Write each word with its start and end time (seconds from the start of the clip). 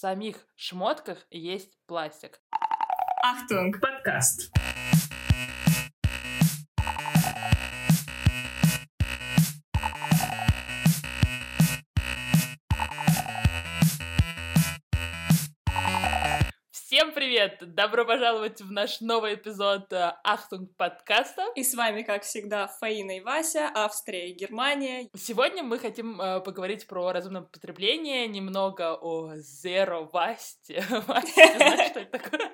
самих 0.00 0.36
шмотках 0.56 1.18
есть 1.30 1.78
пластик. 1.86 2.40
Ахтунг, 3.22 3.80
подкаст. 3.80 4.50
Привет! 17.40 17.74
Добро 17.74 18.04
пожаловать 18.04 18.60
в 18.60 18.70
наш 18.70 19.00
новый 19.00 19.34
эпизод 19.34 19.90
э, 19.92 20.12
Ахтунг 20.24 20.76
подкаста. 20.76 21.46
И 21.54 21.62
с 21.62 21.74
вами, 21.74 22.02
как 22.02 22.22
всегда, 22.22 22.66
Фаина 22.66 23.16
и 23.16 23.20
Вася, 23.20 23.70
Австрия 23.74 24.30
и 24.30 24.34
Германия. 24.34 25.08
Сегодня 25.16 25.62
мы 25.62 25.78
хотим 25.78 26.20
э, 26.20 26.40
поговорить 26.40 26.86
про 26.86 27.12
разумное 27.12 27.42
потребление, 27.42 28.26
немного 28.28 28.94
о 28.94 29.36
Zero 29.36 30.10
Waste. 30.12 30.84
Вася, 31.06 31.56
знаешь, 31.56 31.90
что 31.90 32.00
это 32.00 32.18
такое? 32.18 32.50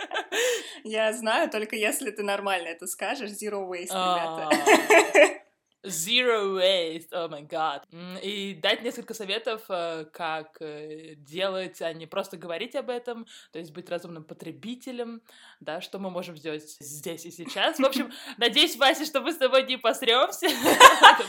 Я 0.85 1.13
знаю, 1.13 1.51
только 1.51 1.75
если 1.75 2.13
ты 2.13 2.23
нормально 2.23 2.69
это 2.69 2.87
скажешь. 2.87 3.31
Zero 3.31 3.69
Waste, 3.69 3.89
А, 3.91 4.51
ребята. 4.51 5.43
Zero 5.87 6.57
waste, 6.57 7.13
о 7.13 7.29
май 7.29 7.43
гад. 7.43 7.87
И 8.23 8.59
дать 8.61 8.83
несколько 8.83 9.15
советов, 9.15 9.63
э, 9.69 10.07
как 10.13 10.61
э, 10.61 11.15
делать, 11.17 11.81
а 11.81 11.93
не 11.93 12.07
просто 12.07 12.37
говорить 12.37 12.75
об 12.75 12.91
этом, 12.91 13.27
то 13.53 13.59
есть 13.59 13.73
быть 13.73 13.89
разумным 13.89 14.25
потребителем, 14.25 15.23
да, 15.61 15.81
что 15.81 15.99
мы 15.99 16.11
можем 16.11 16.37
сделать 16.37 16.69
здесь 16.81 17.25
и 17.25 17.31
сейчас. 17.31 17.79
В 17.79 17.85
общем, 17.85 18.13
надеюсь, 18.39 18.77
Вася, 18.77 19.05
что 19.05 19.21
мы 19.21 19.33
с 19.33 19.37
тобой 19.37 19.65
не 19.65 19.77
посремся. 19.77 20.49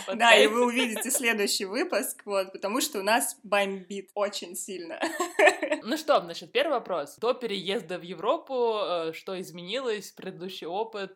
Да, 0.16 0.36
и 0.36 0.48
вы 0.48 0.66
увидите 0.66 1.12
следующий 1.12 1.66
выпуск, 1.66 2.24
вот, 2.26 2.52
потому 2.52 2.82
что 2.82 3.00
у 3.00 3.04
нас 3.04 3.38
бомбит 3.44 4.10
очень 4.16 4.56
сильно. 4.56 5.00
Ну 5.84 5.98
что, 5.98 6.20
значит, 6.22 6.52
первый 6.52 6.74
вопрос. 6.74 7.18
До 7.18 7.34
переезда 7.34 8.00
в 8.00 8.02
Европу, 8.02 8.80
э, 8.82 9.14
что 9.14 9.40
изменилось, 9.40 10.12
предыдущий 10.12 10.68
опыт? 10.68 11.16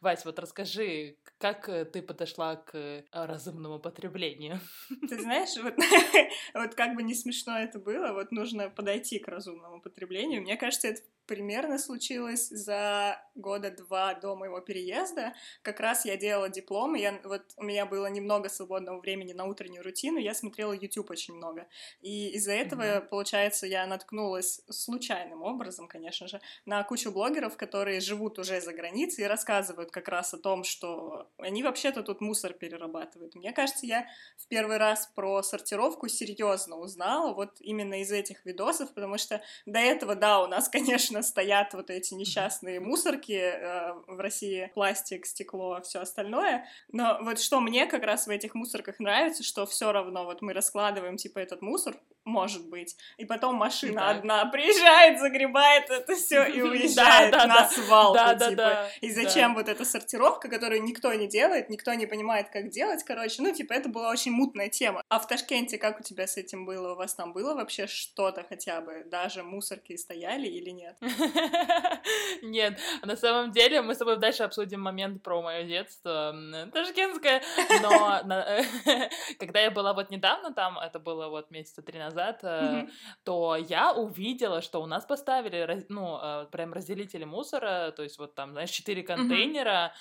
Вась, 0.00 0.24
вот 0.24 0.38
расскажи, 0.38 1.16
как 1.38 1.66
ты 1.66 2.02
подошла 2.02 2.56
к 2.56 2.69
э, 2.74 3.04
разумному 3.12 3.78
потреблению? 3.78 4.60
Ты 5.08 5.20
знаешь, 5.20 5.56
вот, 5.62 5.74
вот 6.54 6.74
как 6.74 6.94
бы 6.94 7.02
не 7.02 7.14
смешно 7.14 7.58
это 7.58 7.78
было, 7.78 8.12
вот 8.12 8.32
нужно 8.32 8.70
подойти 8.70 9.18
к 9.18 9.28
разумному 9.28 9.80
потреблению. 9.80 10.42
Мне 10.42 10.56
кажется, 10.56 10.88
это 10.88 11.00
примерно 11.30 11.78
случилось 11.78 12.48
за 12.48 13.24
года 13.36 13.70
два 13.70 14.14
до 14.14 14.34
моего 14.34 14.60
переезда. 14.60 15.32
Как 15.62 15.78
раз 15.78 16.04
я 16.04 16.16
делала 16.16 16.48
диплом, 16.48 16.96
и 16.96 17.00
я, 17.00 17.20
вот 17.22 17.42
у 17.56 17.62
меня 17.62 17.86
было 17.86 18.06
немного 18.08 18.48
свободного 18.48 18.98
времени 19.00 19.32
на 19.32 19.44
утреннюю 19.44 19.84
рутину, 19.84 20.18
я 20.18 20.34
смотрела 20.34 20.72
YouTube 20.72 21.08
очень 21.08 21.34
много. 21.34 21.68
И 22.00 22.30
из-за 22.30 22.50
этого, 22.50 22.82
Мгм. 22.98 23.08
получается, 23.08 23.68
я 23.68 23.86
наткнулась 23.86 24.60
случайным 24.68 25.44
образом, 25.44 25.86
конечно 25.86 26.26
же, 26.26 26.40
на 26.66 26.82
кучу 26.82 27.12
блогеров, 27.12 27.56
которые 27.56 28.00
живут 28.00 28.40
уже 28.40 28.60
за 28.60 28.72
границей 28.72 29.22
и 29.22 29.28
рассказывают 29.28 29.92
как 29.92 30.08
раз 30.08 30.34
о 30.34 30.38
том, 30.38 30.64
что 30.64 31.30
они 31.38 31.62
вообще-то 31.62 32.02
тут 32.02 32.20
мусор 32.20 32.54
перерабатывают. 32.54 33.36
Мне 33.36 33.52
кажется, 33.52 33.86
я 33.86 34.08
в 34.36 34.48
первый 34.48 34.78
раз 34.78 35.06
про 35.14 35.44
сортировку 35.44 36.08
серьезно 36.08 36.76
узнала 36.76 37.32
вот 37.32 37.60
именно 37.60 38.00
из 38.00 38.10
этих 38.10 38.44
видосов, 38.44 38.92
потому 38.94 39.16
что 39.16 39.40
до 39.64 39.78
этого, 39.78 40.16
да, 40.16 40.42
у 40.42 40.48
нас, 40.48 40.68
конечно, 41.10 41.19
стоят 41.22 41.74
вот 41.74 41.90
эти 41.90 42.14
несчастные 42.14 42.80
мусорки 42.80 43.32
э, 43.32 43.92
в 44.06 44.18
России, 44.20 44.70
пластик, 44.74 45.26
стекло, 45.26 45.80
все 45.82 46.00
остальное, 46.00 46.66
но 46.92 47.18
вот 47.22 47.40
что 47.40 47.60
мне 47.60 47.86
как 47.86 48.02
раз 48.02 48.26
в 48.26 48.30
этих 48.30 48.54
мусорках 48.54 48.98
нравится, 48.98 49.42
что 49.42 49.66
все 49.66 49.92
равно 49.92 50.24
вот 50.24 50.42
мы 50.42 50.52
раскладываем 50.52 51.16
типа 51.16 51.38
этот 51.38 51.62
мусор, 51.62 51.96
может 52.24 52.68
быть, 52.68 52.96
и 53.16 53.24
потом 53.24 53.56
машина 53.56 54.00
Так. 54.00 54.16
одна 54.18 54.44
приезжает, 54.52 55.18
загребает 55.20 55.90
это 55.90 56.14
все 56.14 56.44
и 56.44 56.60
Да, 56.60 56.68
уезжает 56.68 57.32
да, 57.32 57.46
на 57.46 57.54
да. 57.54 57.68
свалку, 57.68 58.14
Да, 58.14 58.34
да, 58.34 58.48
типа. 58.50 58.56
да. 58.56 58.88
И 59.00 59.14
да. 59.14 59.22
зачем 59.22 59.54
вот 59.54 59.68
эта 59.68 59.84
сортировка, 59.84 60.48
которую 60.48 60.82
никто 60.82 61.12
не 61.14 61.26
делает, 61.26 61.70
никто 61.70 61.92
не 61.94 62.06
понимает, 62.06 62.50
как 62.50 62.68
делать, 62.68 63.02
короче, 63.04 63.42
ну, 63.42 63.52
типа, 63.52 63.72
это 63.72 63.88
была 63.88 64.10
очень 64.10 64.32
мутная 64.32 64.68
тема. 64.68 65.02
А 65.08 65.18
в 65.18 65.26
Ташкенте 65.26 65.78
как 65.78 66.00
у 66.00 66.02
тебя 66.02 66.26
с 66.26 66.36
этим 66.36 66.66
было? 66.66 66.92
У 66.92 66.96
вас 66.96 67.14
там 67.14 67.32
было 67.32 67.54
вообще 67.54 67.86
что-то 67.86 68.44
хотя 68.48 68.80
бы? 68.80 69.04
Даже 69.10 69.42
мусорки 69.42 69.96
стояли 69.96 70.46
или 70.46 70.70
нет? 70.70 70.96
Нет, 72.42 72.78
на 73.02 73.16
самом 73.16 73.52
деле 73.52 73.80
мы 73.82 73.94
с 73.94 73.98
тобой 73.98 74.18
дальше 74.18 74.42
обсудим 74.42 74.80
момент 74.80 75.22
про 75.22 75.40
мое 75.40 75.64
детство 75.64 76.34
ташкентское, 76.72 77.42
но 77.82 78.20
когда 79.38 79.60
я 79.60 79.70
была 79.70 79.92
вот 79.94 80.10
недавно 80.10 80.52
там, 80.52 80.78
это 80.78 80.98
было 80.98 81.28
вот 81.28 81.50
месяца 81.50 81.82
три 81.82 81.98
назад, 81.98 82.40
э, 82.42 82.86
то 83.24 83.56
я 83.56 83.92
увидела, 83.92 84.60
что 84.60 84.82
у 84.82 84.86
нас 84.86 85.04
поставили, 85.04 85.86
ну, 85.88 86.18
э, 86.20 86.46
прям 86.50 86.72
разделители 86.72 87.24
мусора, 87.24 87.92
то 87.96 88.02
есть 88.02 88.18
вот 88.18 88.34
там, 88.34 88.52
знаешь, 88.52 88.70
четыре 88.70 89.02
контейнера, 89.02 89.92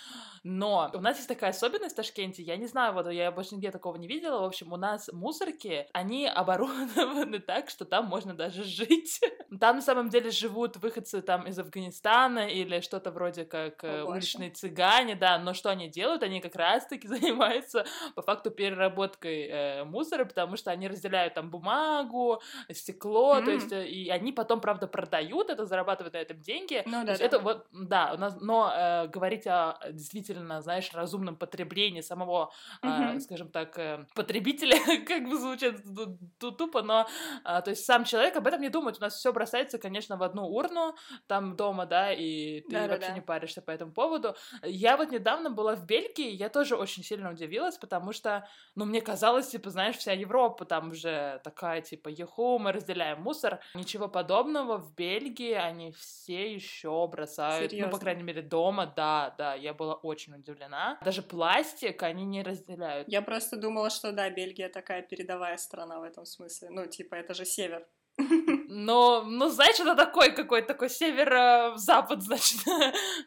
но 0.43 0.91
у 0.93 0.99
нас 0.99 1.17
есть 1.17 1.29
такая 1.29 1.51
особенность 1.51 1.93
в 1.93 1.97
Ташкенте, 1.97 2.43
я 2.43 2.57
не 2.57 2.67
знаю, 2.67 2.93
вот 2.93 3.09
я 3.09 3.31
больше 3.31 3.55
нигде 3.55 3.71
такого 3.71 3.95
не 3.97 4.07
видела, 4.07 4.41
в 4.41 4.45
общем, 4.45 4.73
у 4.73 4.77
нас 4.77 5.09
мусорки, 5.11 5.87
они 5.93 6.27
оборудованы 6.27 7.39
так, 7.39 7.69
что 7.69 7.85
там 7.85 8.05
можно 8.05 8.33
даже 8.33 8.63
жить. 8.63 9.21
Там 9.59 9.77
на 9.77 9.81
самом 9.81 10.09
деле 10.09 10.31
живут 10.31 10.77
выходцы 10.89 11.21
там 11.21 11.47
из 11.47 11.57
Афганистана 11.59 12.47
или 12.47 12.81
что-то 12.81 13.11
вроде 13.11 13.45
как 13.45 13.83
э, 13.83 14.01
О, 14.01 14.05
уличные 14.05 14.49
цыгане, 14.49 15.15
да, 15.15 15.37
но 15.37 15.53
что 15.53 15.69
они 15.69 15.87
делают? 15.87 16.23
Они 16.23 16.41
как 16.41 16.55
раз-таки 16.55 17.07
занимаются 17.15 17.85
по 18.15 18.21
факту 18.21 18.49
переработкой 18.51 19.47
э, 19.47 19.83
мусора, 19.83 20.25
потому 20.25 20.57
что 20.57 20.71
они 20.71 20.87
разделяют 20.87 21.33
там 21.35 21.49
бумагу, 21.49 22.41
стекло, 22.71 23.35
то 23.41 23.51
М. 23.51 23.55
есть, 23.57 23.71
э, 23.71 23.87
и 23.87 24.09
они 24.09 24.31
потом, 24.31 24.61
правда, 24.61 24.87
продают 24.87 25.49
это, 25.49 25.65
зарабатывают 25.65 26.13
на 26.13 26.17
этом 26.19 26.39
деньги. 26.41 26.83
Ну 26.85 27.01
То 27.01 27.05
да, 27.07 27.17
да. 27.17 27.25
это 27.25 27.39
вот, 27.39 27.67
да, 27.71 28.11
у 28.13 28.17
нас, 28.17 28.35
но 28.41 28.71
э, 28.75 29.07
говорить 29.07 29.47
о 29.47 29.77
э, 29.81 29.91
действительно, 29.93 30.61
знаешь, 30.61 30.91
разумном 30.93 31.35
потреблении 31.35 32.01
самого, 32.01 32.51
э, 32.83 32.87
Мгм. 32.87 33.19
скажем 33.21 33.49
так, 33.49 33.77
э, 33.77 34.05
потребителя, 34.15 34.75
как 35.07 35.23
бы 35.29 35.37
звучит 35.37 35.83
ту- 35.95 36.17
ту- 36.39 36.51
тупо, 36.51 36.81
но, 36.81 37.07
а, 37.43 37.61
то 37.61 37.69
есть 37.71 37.85
сам 37.85 38.03
человек 38.05 38.35
об 38.35 38.47
этом 38.47 38.61
не 38.61 38.69
думает. 38.69 38.97
У 38.97 39.01
нас 39.01 39.13
все 39.15 39.31
бросается, 39.31 39.77
конечно, 39.77 40.17
в 40.17 40.23
одну 40.23 40.45
урну 40.47 40.78
там 41.27 41.55
дома, 41.55 41.85
да, 41.85 42.11
и 42.13 42.61
ты 42.61 42.71
Да-да-да. 42.71 42.93
вообще 42.93 43.11
не 43.13 43.21
паришься 43.21 43.61
по 43.61 43.71
этому 43.71 43.91
поводу. 43.91 44.35
Я 44.63 44.97
вот 44.97 45.11
недавно 45.11 45.49
была 45.49 45.75
в 45.75 45.85
Бельгии, 45.85 46.29
я 46.29 46.49
тоже 46.49 46.75
очень 46.75 47.03
сильно 47.03 47.31
удивилась, 47.31 47.77
потому 47.77 48.11
что, 48.13 48.47
ну, 48.75 48.85
мне 48.85 49.01
казалось, 49.01 49.47
типа, 49.47 49.69
знаешь, 49.69 49.97
вся 49.97 50.13
Европа 50.13 50.65
там 50.65 50.91
уже 50.91 51.41
такая, 51.43 51.81
типа, 51.81 52.09
еху, 52.09 52.59
мы 52.59 52.71
разделяем 52.71 53.21
мусор. 53.21 53.59
Ничего 53.73 54.07
подобного 54.07 54.77
в 54.77 54.95
Бельгии 54.95 55.53
они 55.53 55.91
все 55.91 56.53
еще 56.53 57.07
бросают, 57.07 57.71
ну, 57.71 57.77
Серьёзно? 57.77 57.91
по 57.91 57.99
крайней 57.99 58.23
мере, 58.23 58.41
дома, 58.41 58.85
да, 58.95 59.33
да, 59.37 59.53
я 59.53 59.73
была 59.73 59.95
очень 59.95 60.35
удивлена. 60.35 60.97
Даже 61.03 61.21
пластик 61.21 62.03
они 62.03 62.25
не 62.25 62.43
разделяют. 62.43 63.07
Я 63.07 63.21
просто 63.21 63.57
думала, 63.57 63.89
что 63.89 64.11
да, 64.11 64.29
Бельгия 64.29 64.69
такая 64.69 65.01
передовая 65.01 65.57
страна 65.57 65.99
в 65.99 66.03
этом 66.03 66.25
смысле. 66.25 66.69
Ну, 66.71 66.85
типа, 66.87 67.15
это 67.15 67.33
же 67.33 67.45
север. 67.45 67.87
Но, 68.71 69.23
ну, 69.23 69.49
знаешь, 69.49 69.79
это 69.79 69.95
такой 69.95 70.31
какой-то 70.31 70.67
такой 70.67 70.89
северо-запад, 70.89 72.21
значит. 72.23 72.59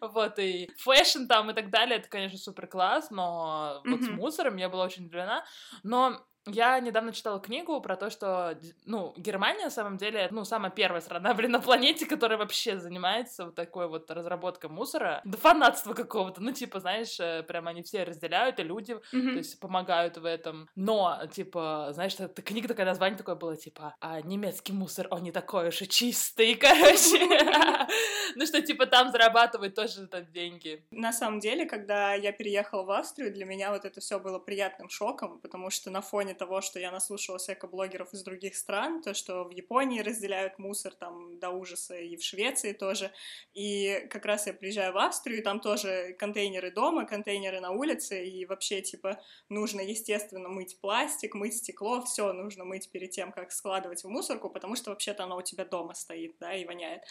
вот, 0.01 0.39
и 0.39 0.71
fashion 0.79 1.27
там 1.27 1.51
и 1.51 1.55
так 1.55 1.69
далее, 1.71 1.99
это, 1.99 2.09
конечно, 2.09 2.39
супер 2.39 2.69
класс, 2.69 3.11
но 3.11 3.83
вот 3.85 4.03
с 4.03 4.09
мусором 4.09 4.57
я 4.57 4.69
была 4.69 4.85
очень 4.85 5.07
удивлена. 5.07 5.45
Но 5.83 6.25
я 6.47 6.79
недавно 6.81 7.13
читала 7.13 7.41
книгу 7.41 7.81
про 7.81 7.97
то, 7.97 8.11
что, 8.11 8.59
ну, 8.85 9.13
Германия, 9.17 9.65
на 9.65 9.71
самом 9.71 9.97
деле, 9.97 10.29
ну, 10.31 10.45
самая 10.45 10.71
первая 10.71 11.01
страна, 11.01 11.35
блин, 11.35 11.53
на 11.53 11.61
планете, 11.61 12.07
которая 12.07 12.39
вообще 12.39 12.79
занимается 12.79 13.47
вот 13.47 13.55
такой 13.55 13.89
вот 13.89 14.11
разработкой 14.11 14.71
мусора. 14.71 15.21
До 15.25 15.39
фанатства 15.39 15.95
какого-то, 15.95 16.41
ну, 16.43 16.53
типа, 16.53 16.81
знаешь, 16.81 17.19
э, 17.21 17.43
прям 17.43 17.69
они 17.69 17.83
все 17.83 18.05
разделяют, 18.05 18.59
и 18.59 18.63
люди 18.63 18.95
то 18.95 19.17
Мгм. 19.17 19.37
есть 19.37 19.61
помогают 19.61 20.17
в 20.17 20.25
этом. 20.25 20.69
Но, 20.75 21.21
типа, 21.33 21.89
знаешь, 21.93 22.15
эта 22.19 22.43
книга 22.43 22.69
такое 22.69 22.87
название 22.87 23.17
такое 23.17 23.35
было, 23.37 23.57
типа, 23.57 23.95
а 24.01 24.21
немецкий 24.21 24.73
мусор, 24.73 25.07
он 25.11 25.23
не 25.23 25.33
такой 25.33 25.69
уж 25.69 25.83
и 25.83 25.89
чистый, 25.89 26.55
короче. 26.57 27.29
Ну 28.35 28.47
что, 28.47 28.63
типа, 28.63 28.87
там 28.87 29.11
зарабатывают 29.11 29.75
тоже 29.75 30.09
деньги. 30.33 30.85
На 30.91 31.13
самом 31.13 31.39
деле, 31.41 31.67
когда 31.67 32.15
я 32.15 32.33
переехала 32.33 32.83
в 32.83 32.91
Австрию, 32.91 33.33
для 33.33 33.45
меня 33.45 33.71
вот 33.73 33.85
это 33.85 34.01
все 34.01 34.19
было 34.19 34.39
приятным 34.39 34.89
шоком, 34.89 35.39
потому 35.41 35.69
что 35.71 35.91
на 35.91 36.01
фоне 36.01 36.32
того, 36.35 36.61
что 36.61 36.79
я 36.79 36.91
наслушалась 36.91 37.49
эко-блогеров 37.49 38.13
из 38.13 38.23
других 38.23 38.57
стран, 38.57 39.03
то, 39.03 39.15
что 39.15 39.45
в 39.45 39.51
Японии 39.51 40.01
разделяют 40.01 40.59
мусор 40.59 40.95
там 40.95 41.39
до 41.39 41.51
ужаса, 41.51 41.97
и 41.97 42.17
в 42.17 42.23
Швеции 42.23 42.73
тоже, 42.73 43.11
и 43.55 44.07
как 44.11 44.25
раз 44.25 44.47
я 44.47 44.55
приезжаю 44.55 44.93
в 44.93 44.99
Австрию, 44.99 45.39
и 45.39 45.43
там 45.43 45.61
тоже 45.61 46.15
контейнеры 46.19 46.71
дома, 46.71 47.07
контейнеры 47.07 47.61
на 47.61 47.71
улице, 47.71 48.25
и 48.25 48.45
вообще, 48.47 48.81
типа, 48.81 49.21
нужно, 49.49 49.81
естественно, 49.81 50.49
мыть 50.49 50.79
пластик, 50.81 51.35
мыть 51.35 51.57
стекло, 51.57 52.03
все 52.03 52.33
нужно 52.33 52.65
мыть 52.65 52.91
перед 52.91 53.11
тем, 53.11 53.33
как 53.33 53.53
складывать 53.53 54.05
в 54.05 54.09
мусорку, 54.09 54.51
потому 54.51 54.77
что 54.77 54.91
вообще-то 54.91 55.25
оно 55.25 55.37
у 55.37 55.43
тебя 55.43 55.65
дома 55.65 55.95
стоит, 55.95 56.37
да, 56.41 56.55
и 56.55 56.65
воняет. 56.65 57.03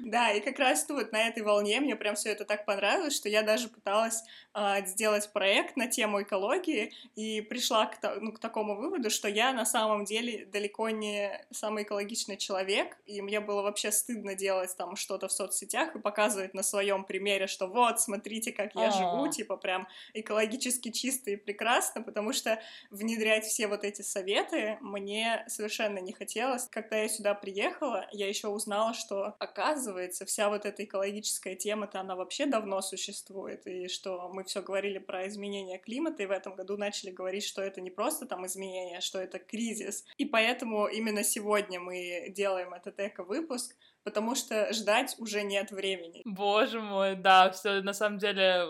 Да, 0.00 0.32
и 0.32 0.40
как 0.40 0.58
раз 0.58 0.86
вот 0.88 1.12
на 1.12 1.28
этой 1.28 1.42
волне 1.42 1.80
мне 1.80 1.96
прям 1.96 2.14
все 2.14 2.30
это 2.30 2.44
так 2.44 2.64
понравилось, 2.64 3.14
что 3.14 3.28
я 3.28 3.42
даже 3.42 3.68
пыталась 3.68 4.22
а, 4.52 4.80
сделать 4.82 5.32
проект 5.32 5.76
на 5.76 5.88
тему 5.88 6.22
экологии, 6.22 6.92
и 7.16 7.23
и 7.24 7.40
пришла 7.40 7.86
к, 7.86 7.98
ну, 8.20 8.32
к 8.32 8.38
такому 8.38 8.76
выводу, 8.76 9.08
что 9.10 9.28
я 9.28 9.52
на 9.52 9.64
самом 9.64 10.04
деле 10.04 10.44
далеко 10.46 10.90
не 10.90 11.44
самый 11.50 11.84
экологичный 11.84 12.36
человек, 12.36 12.96
и 13.06 13.22
мне 13.22 13.40
было 13.40 13.62
вообще 13.62 13.90
стыдно 13.92 14.34
делать 14.34 14.76
там 14.76 14.96
что-то 14.96 15.28
в 15.28 15.32
соцсетях 15.32 15.96
и 15.96 15.98
показывать 15.98 16.54
на 16.54 16.62
своем 16.62 17.04
примере, 17.04 17.46
что 17.46 17.66
вот, 17.66 18.00
смотрите, 18.00 18.52
как 18.52 18.74
я 18.74 18.90
живу, 18.90 19.28
типа 19.28 19.56
прям 19.56 19.88
экологически 20.12 20.90
чисто 20.90 21.30
и 21.30 21.36
прекрасно, 21.36 22.02
потому 22.02 22.32
что 22.32 22.60
внедрять 22.90 23.44
все 23.44 23.68
вот 23.68 23.84
эти 23.84 24.02
советы 24.02 24.78
мне 24.80 25.44
совершенно 25.48 25.98
не 25.98 26.12
хотелось. 26.12 26.66
Когда 26.66 26.96
я 26.96 27.08
сюда 27.08 27.34
приехала, 27.34 28.06
я 28.12 28.28
еще 28.28 28.48
узнала, 28.48 28.92
что 28.94 29.34
оказывается 29.38 30.26
вся 30.26 30.48
вот 30.48 30.66
эта 30.66 30.84
экологическая 30.84 31.54
тема-то 31.54 32.00
она 32.00 32.16
вообще 32.16 32.46
давно 32.46 32.82
существует, 32.82 33.66
и 33.66 33.88
что 33.88 34.28
мы 34.32 34.44
все 34.44 34.60
говорили 34.62 34.98
про 34.98 35.26
изменение 35.28 35.78
климата, 35.78 36.22
и 36.22 36.26
в 36.26 36.30
этом 36.30 36.54
году 36.54 36.76
начали 36.76 37.13
говорить, 37.14 37.44
что 37.44 37.62
это 37.62 37.80
не 37.80 37.90
просто 37.90 38.26
там 38.26 38.46
изменение, 38.46 39.00
что 39.00 39.18
это 39.18 39.38
кризис. 39.38 40.04
И 40.18 40.24
поэтому 40.26 40.86
именно 40.86 41.24
сегодня 41.24 41.80
мы 41.80 42.30
делаем 42.30 42.74
этот 42.74 43.00
эко-выпуск, 43.00 43.76
потому 44.04 44.34
что 44.34 44.72
ждать 44.72 45.16
уже 45.18 45.42
нет 45.42 45.70
времени. 45.70 46.22
Боже 46.24 46.80
мой, 46.80 47.16
да, 47.16 47.50
все 47.50 47.80
на 47.80 47.94
самом 47.94 48.18
деле 48.18 48.66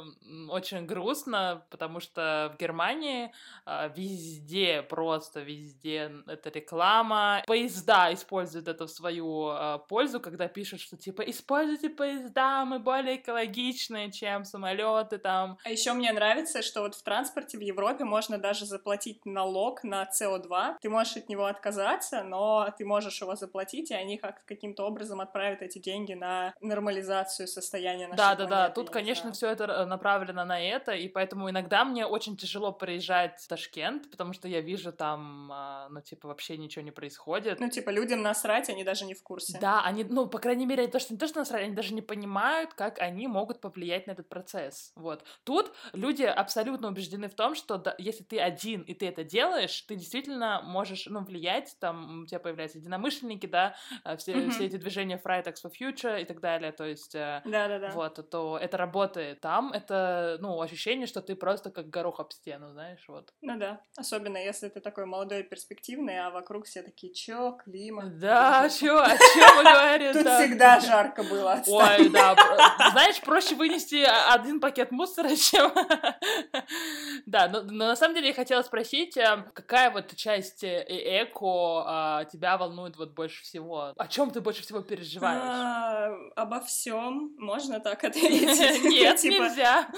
очень 0.49 0.87
грустно, 0.87 1.67
потому 1.71 2.01
что 2.01 2.53
в 2.55 2.61
Германии 2.61 3.33
э, 3.67 3.91
везде, 3.97 4.83
просто 4.83 5.41
везде 5.41 6.13
это 6.27 6.51
реклама. 6.51 7.43
Поезда 7.47 8.13
используют 8.13 8.69
это 8.69 8.87
в 8.87 8.91
свою 8.91 9.51
э, 9.51 9.79
пользу, 9.89 10.21
когда 10.21 10.47
пишут, 10.47 10.81
что 10.81 10.97
типа 10.97 11.23
используйте 11.23 11.91
поезда, 11.91 12.65
мы 12.65 12.79
более 12.79 13.17
экологичные, 13.17 14.13
чем 14.13 14.45
самолеты 14.45 15.19
там. 15.19 15.59
А 15.65 15.71
еще 15.71 15.93
мне 15.95 16.13
нравится, 16.13 16.63
что 16.63 16.83
вот 16.83 16.95
в 16.95 17.03
транспорте 17.03 17.59
в 17.59 17.61
Европе 17.61 18.05
можно 18.05 18.39
даже 18.39 18.67
заплатить 18.67 19.27
налог 19.27 19.83
на 19.83 20.05
СО2. 20.05 20.77
Ты 20.81 20.89
можешь 20.89 21.17
от 21.17 21.29
него 21.29 21.47
отказаться, 21.47 22.23
но 22.23 22.73
ты 22.79 22.85
можешь 22.85 23.21
его 23.21 23.35
заплатить, 23.35 23.91
и 23.91 23.95
они 23.95 24.17
как 24.17 24.45
каким-то 24.45 24.85
образом 24.85 25.21
отправят 25.25 25.63
эти 25.63 25.79
деньги 25.79 26.15
на 26.15 26.55
нормализацию 26.61 27.49
состояния 27.49 28.09
нашей 28.09 28.17
Да, 28.17 28.35
да, 28.35 28.47
да. 28.47 28.71
Тут, 28.71 28.91
конечно, 28.91 29.33
все 29.33 29.49
это 29.49 29.65
э, 29.65 29.85
направлено 29.85 30.45
на 30.45 30.61
это, 30.61 30.93
и 30.93 31.09
поэтому 31.09 31.51
иногда 31.51 31.85
мне 31.85 32.07
очень 32.07 32.37
тяжело 32.37 32.73
приезжать 32.73 33.41
в 33.41 33.49
Ташкент, 33.49 34.11
потому 34.11 34.33
что 34.33 34.49
я 34.49 34.61
вижу 34.61 34.93
там, 34.93 35.51
а, 35.53 35.89
ну, 35.91 36.01
типа, 36.01 36.29
вообще 36.29 36.57
ничего 36.57 36.85
не 36.85 36.91
происходит. 36.91 37.61
Ну, 37.61 37.69
типа, 37.69 37.91
людям 37.91 38.23
насрать, 38.23 38.69
они 38.71 38.85
даже 38.85 39.05
не 39.05 39.15
в 39.15 39.23
курсе. 39.23 39.59
Да, 39.61 39.83
они, 39.85 40.05
ну, 40.05 40.27
по 40.27 40.39
крайней 40.39 40.67
мере, 40.67 40.87
то, 40.89 40.99
что 40.99 41.13
не 41.13 41.19
то, 41.19 41.27
что 41.27 41.41
насрать, 41.41 41.65
они 41.65 41.75
даже 41.75 41.95
не 41.95 42.03
понимают, 42.03 42.75
как 42.75 42.99
они 42.99 43.27
могут 43.27 43.61
повлиять 43.61 44.07
на 44.07 44.13
этот 44.13 44.29
процесс. 44.29 44.93
Вот. 44.95 45.25
Тут 45.45 45.73
люди 45.93 46.23
абсолютно 46.23 46.89
убеждены 46.89 47.29
в 47.29 47.35
том, 47.35 47.55
что 47.55 47.79
да, 47.79 47.95
если 47.99 48.25
ты 48.25 48.39
один 48.39 48.83
и 48.83 48.95
ты 48.95 49.09
это 49.09 49.25
делаешь, 49.25 49.81
ты 49.83 49.97
действительно 49.97 50.63
можешь, 50.63 51.07
ну, 51.07 51.25
влиять, 51.25 51.77
там 51.81 52.23
у 52.23 52.27
тебя 52.27 52.41
появляются 52.41 52.79
единомышленники, 52.79 53.47
да, 53.47 53.75
а, 54.03 54.17
все, 54.17 54.33
mm-hmm. 54.33 54.51
все 54.51 54.67
эти 54.67 54.77
движения 54.77 55.14
движение 55.15 55.21
Fridays 55.23 55.57
for 55.63 55.71
Future 55.71 56.21
и 56.21 56.25
так 56.25 56.41
далее, 56.41 56.73
то 56.73 56.85
есть 56.85 57.15
э, 57.15 57.43
да, 57.45 57.69
да, 57.69 57.79
да. 57.79 57.91
вот, 57.91 58.31
то 58.31 58.59
это 58.61 58.77
работает. 58.77 59.41
Там 59.41 59.73
это, 59.73 60.39
ну, 60.41 60.61
ощущение, 60.61 61.07
что 61.07 61.21
ты 61.21 61.35
просто 61.35 61.71
как 61.71 61.89
горох 61.91 62.21
об 62.21 62.33
стену, 62.33 62.73
знаешь, 62.73 63.05
вот. 63.09 63.33
Ну 63.41 63.59
да, 63.59 63.81
особенно 63.97 64.39
если 64.39 64.69
ты 64.69 64.81
такой 64.81 65.07
молодой 65.07 65.41
и 65.41 65.43
перспективный, 65.43 66.19
а 66.21 66.31
вокруг 66.31 66.67
все 66.67 66.83
такие, 66.83 67.13
чё, 67.13 67.59
климат? 67.65 68.19
Да, 68.19 68.69
чё, 68.69 68.99
о 68.99 69.09
чём 69.09 69.65
говорим? 69.65 70.13
Тут 70.13 70.33
всегда 70.33 70.81
жарко 70.81 71.23
было. 71.23 71.63
Ой, 71.67 72.09
да, 72.09 72.35
знаешь, 72.93 73.21
проще 73.21 73.55
вынести 73.55 74.05
один 74.33 74.61
пакет 74.61 74.91
мусора, 74.91 75.29
чем... 75.37 75.73
Да, 77.27 77.49
но 77.49 77.63
на 77.63 77.97
самом 77.97 78.15
деле 78.15 78.29
я 78.29 78.35
хотела 78.35 78.63
спросить, 78.63 79.17
э, 79.17 79.45
какая 79.55 79.91
вот 79.91 80.15
часть 80.15 80.65
э, 80.65 80.85
эко 81.23 81.85
а, 81.87 82.25
тебя 82.25 82.57
волнует 82.57 82.97
вот 82.97 83.13
больше 83.15 83.43
всего? 83.43 83.93
О 83.97 84.09
чем 84.09 84.31
ты 84.31 84.41
больше 84.41 84.63
всего 84.63 84.81
переживаешь? 84.81 85.04
Переживаешь? 85.05 85.43
А, 85.43 86.17
обо 86.37 86.61
всем 86.61 87.35
можно 87.39 87.81
так 87.81 88.03
ответить. 88.05 88.85
Нет, 88.85 89.19
типа, 89.19 89.43
нельзя. 89.43 89.91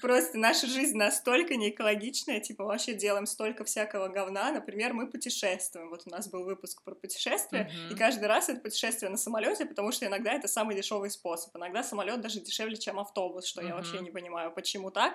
Просто 0.00 0.38
наша 0.38 0.66
жизнь 0.66 0.96
настолько 0.96 1.56
неэкологичная, 1.56 2.40
типа 2.40 2.64
вообще 2.64 2.94
делаем 2.94 3.26
столько 3.26 3.64
всякого 3.64 4.08
говна. 4.08 4.52
Например, 4.52 4.92
мы 4.92 5.10
путешествуем. 5.10 5.90
Вот 5.90 6.02
у 6.06 6.10
нас 6.10 6.28
был 6.28 6.44
выпуск 6.44 6.82
про 6.82 6.94
путешествия, 6.94 7.70
и 7.90 7.94
каждый 7.94 8.26
раз 8.26 8.48
это 8.48 8.60
путешествие 8.60 9.10
на 9.10 9.16
самолете, 9.16 9.66
потому 9.66 9.92
что 9.92 10.06
иногда 10.06 10.32
это 10.32 10.48
самый 10.48 10.76
дешевый 10.76 11.10
способ. 11.10 11.56
Иногда 11.56 11.82
самолет 11.82 12.20
даже 12.20 12.40
дешевле, 12.40 12.76
чем 12.76 12.98
автобус, 12.98 13.46
что 13.46 13.62
я 13.62 13.74
вообще 13.74 14.00
не 14.00 14.10
понимаю, 14.10 14.52
почему 14.52 14.90
так. 14.90 15.14